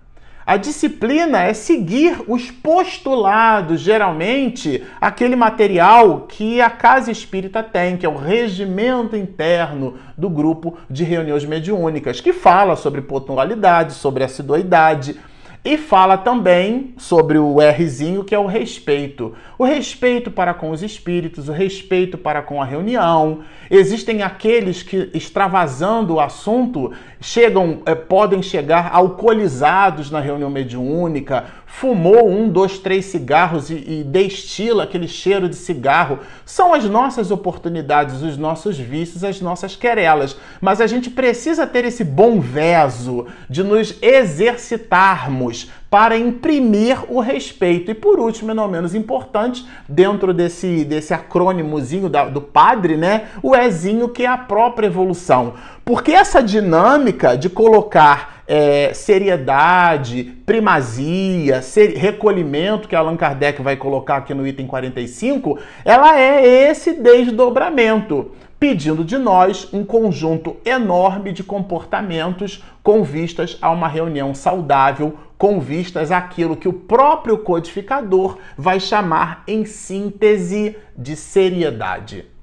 A 0.47 0.57
disciplina 0.57 1.43
é 1.43 1.53
seguir 1.53 2.23
os 2.29 2.53
postulados, 2.53 3.81
geralmente 3.81 4.85
aquele 5.01 5.35
material 5.35 6.21
que 6.29 6.61
a 6.61 6.71
casa 6.71 7.11
espírita 7.11 7.65
tem, 7.65 7.97
que 7.97 8.07
é 8.07 8.09
o 8.09 8.17
regimento 8.17 9.17
interno 9.17 9.95
do 10.17 10.31
grupo 10.31 10.79
de 10.89 11.03
reuniões 11.03 11.45
mediúnicas, 11.45 12.21
que 12.21 12.33
fala 12.33 12.77
sobre 12.77 13.01
pontualidade, 13.01 13.95
sobre 13.95 14.23
assiduidade 14.23 15.17
e 15.67 15.77
fala 15.77 16.17
também 16.17 16.95
sobre 16.97 17.39
o 17.39 17.57
Rzinho, 17.59 18.23
que 18.23 18.33
é 18.33 18.39
o 18.39 18.47
respeito. 18.47 19.35
O 19.59 19.65
respeito 19.65 20.31
para 20.31 20.55
com 20.55 20.71
os 20.71 20.81
espíritos, 20.81 21.49
o 21.49 21.53
respeito 21.53 22.17
para 22.17 22.41
com 22.41 22.63
a 22.63 22.65
reunião. 22.65 23.41
Existem 23.69 24.23
aqueles 24.23 24.85
que, 24.85 25.11
extravasando 25.13 26.15
o 26.15 26.21
assunto, 26.21 26.93
chegam, 27.21 27.83
eh, 27.85 27.97
podem 27.97 28.43
chegar 28.43 28.95
alcoolizados 28.95 30.09
na 30.09 30.21
reunião 30.21 30.49
mediúnica, 30.49 31.47
fumou 31.67 32.31
um, 32.31 32.49
dois, 32.49 32.79
três 32.79 33.07
cigarros 33.07 33.69
e, 33.69 33.75
e 33.75 34.05
destila 34.05 34.85
aquele 34.85 35.09
cheiro 35.09 35.49
de 35.49 35.57
cigarro. 35.57 36.21
São 36.45 36.73
as 36.73 36.85
nossas 36.85 37.31
oportunidades, 37.31 38.23
os 38.23 38.39
nossos 38.39 38.79
vícios, 38.79 39.25
as 39.25 39.41
nossas 39.41 39.75
querelas. 39.75 40.37
Mas 40.61 40.81
a 40.81 40.87
gente 40.87 41.11
precisa 41.11 41.67
ter 41.67 41.85
esse 41.85 42.05
bom 42.05 42.41
verso 42.41 43.27
de 43.51 43.63
nos 43.63 43.95
exercitarmos 44.01 45.71
para 45.91 46.17
imprimir 46.17 46.99
o 47.09 47.21
respeito. 47.21 47.91
E 47.91 47.95
por 47.95 48.19
último, 48.19 48.53
e 48.53 48.55
não 48.55 48.69
menos 48.69 48.95
importante, 48.95 49.67
dentro 49.89 50.33
desse, 50.33 50.85
desse 50.85 51.13
acrônimozinho 51.13 52.09
da, 52.09 52.27
do 52.27 52.41
padre, 52.41 52.97
né? 52.97 53.27
O 53.43 53.55
Ezinho, 53.55 54.09
que 54.09 54.25
é 54.25 54.29
a 54.29 54.39
própria 54.39 54.87
evolução. 54.87 55.55
Porque 55.85 56.13
essa 56.13 56.43
dinâmica 56.43 57.37
de 57.37 57.49
colocar 57.49 58.36
é, 58.47 58.93
seriedade, 58.95 60.25
primazia, 60.45 61.63
ser, 61.63 61.97
recolhimento, 61.97 62.89
que 62.89 62.95
Allan 62.95 63.17
Kardec 63.17 63.61
vai 63.63 63.77
colocar 63.77 64.17
aqui 64.17 64.35
no 64.35 64.47
item 64.47 64.67
45, 64.67 65.59
ela 65.85 66.19
é 66.19 66.71
esse 66.71 66.93
desdobramento 66.93 68.33
pedindo 68.59 69.05
de 69.05 69.19
nós 69.19 69.69
um 69.73 69.85
conjunto 69.85 70.57
enorme 70.65 71.33
de 71.33 71.45
comportamentos 71.45 72.65
com 72.83 73.03
vistas 73.03 73.59
a 73.61 73.71
uma 73.71 73.89
reunião 73.89 74.35
saudável, 74.35 75.19
com 75.37 75.61
vistas 75.61 76.11
àquilo 76.11 76.57
que 76.57 76.69
o 76.69 76.73
próprio 76.73 77.39
codificador 77.39 78.39
vai 78.57 78.81
chamar 78.81 79.43
em 79.47 79.67
síntese 79.67 80.77
de 80.97 81.15
seriedade. 81.15 82.36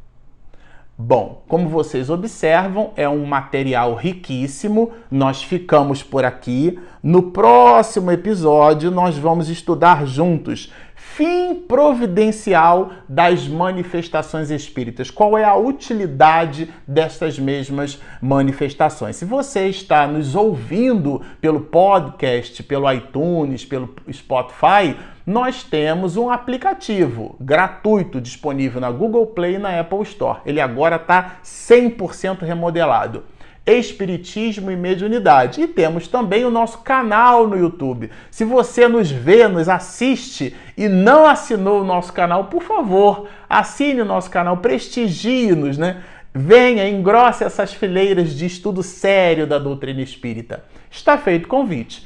Bom, 1.05 1.43
como 1.49 1.67
vocês 1.67 2.09
observam, 2.09 2.91
é 2.95 3.09
um 3.09 3.25
material 3.25 3.93
riquíssimo. 3.93 4.93
Nós 5.11 5.43
ficamos 5.43 6.01
por 6.01 6.23
aqui. 6.23 6.79
No 7.03 7.23
próximo 7.23 8.09
episódio, 8.09 8.89
nós 8.89 9.17
vamos 9.17 9.49
estudar 9.49 10.07
juntos 10.07 10.71
fim 11.15 11.53
providencial 11.53 12.91
das 13.07 13.47
manifestações 13.47 14.49
espíritas. 14.49 15.11
Qual 15.11 15.37
é 15.37 15.43
a 15.43 15.55
utilidade 15.55 16.69
destas 16.87 17.37
mesmas 17.37 17.99
manifestações? 18.19 19.17
Se 19.17 19.25
você 19.25 19.67
está 19.67 20.07
nos 20.07 20.35
ouvindo 20.35 21.21
pelo 21.39 21.61
podcast, 21.61 22.63
pelo 22.63 22.91
iTunes, 22.91 23.63
pelo 23.63 23.93
Spotify, 24.11 24.95
nós 25.25 25.63
temos 25.63 26.17
um 26.17 26.29
aplicativo 26.29 27.35
gratuito 27.39 28.19
disponível 28.19 28.81
na 28.81 28.91
Google 28.91 29.27
Play 29.27 29.55
e 29.55 29.59
na 29.59 29.79
Apple 29.79 30.01
Store. 30.01 30.39
Ele 30.45 30.59
agora 30.59 30.97
está 30.97 31.37
100% 31.43 32.41
remodelado. 32.41 33.23
Espiritismo 33.65 34.69
e 34.69 34.75
Mediunidade. 34.75 35.61
E 35.61 35.67
temos 35.67 36.09
também 36.09 36.43
o 36.43 36.49
nosso 36.49 36.79
canal 36.79 37.47
no 37.47 37.57
YouTube. 37.57 38.11
Se 38.29 38.43
você 38.43 38.89
nos 38.89 39.09
vê, 39.09 39.47
nos 39.47 39.69
assiste 39.69 40.53
e 40.77 40.89
não 40.89 41.25
assinou 41.25 41.81
o 41.81 41.85
nosso 41.85 42.11
canal, 42.11 42.45
por 42.45 42.61
favor, 42.61 43.27
assine 43.49 44.01
o 44.01 44.05
nosso 44.05 44.29
canal, 44.29 44.57
prestigie-nos, 44.57 45.77
né? 45.77 46.03
Venha, 46.35 46.89
engrosse 46.89 47.43
essas 47.43 47.73
fileiras 47.73 48.33
de 48.35 48.45
estudo 48.45 48.83
sério 48.83 49.47
da 49.47 49.59
doutrina 49.59 50.01
espírita. 50.01 50.65
Está 50.91 51.17
feito 51.17 51.45
o 51.45 51.47
convite. 51.47 52.05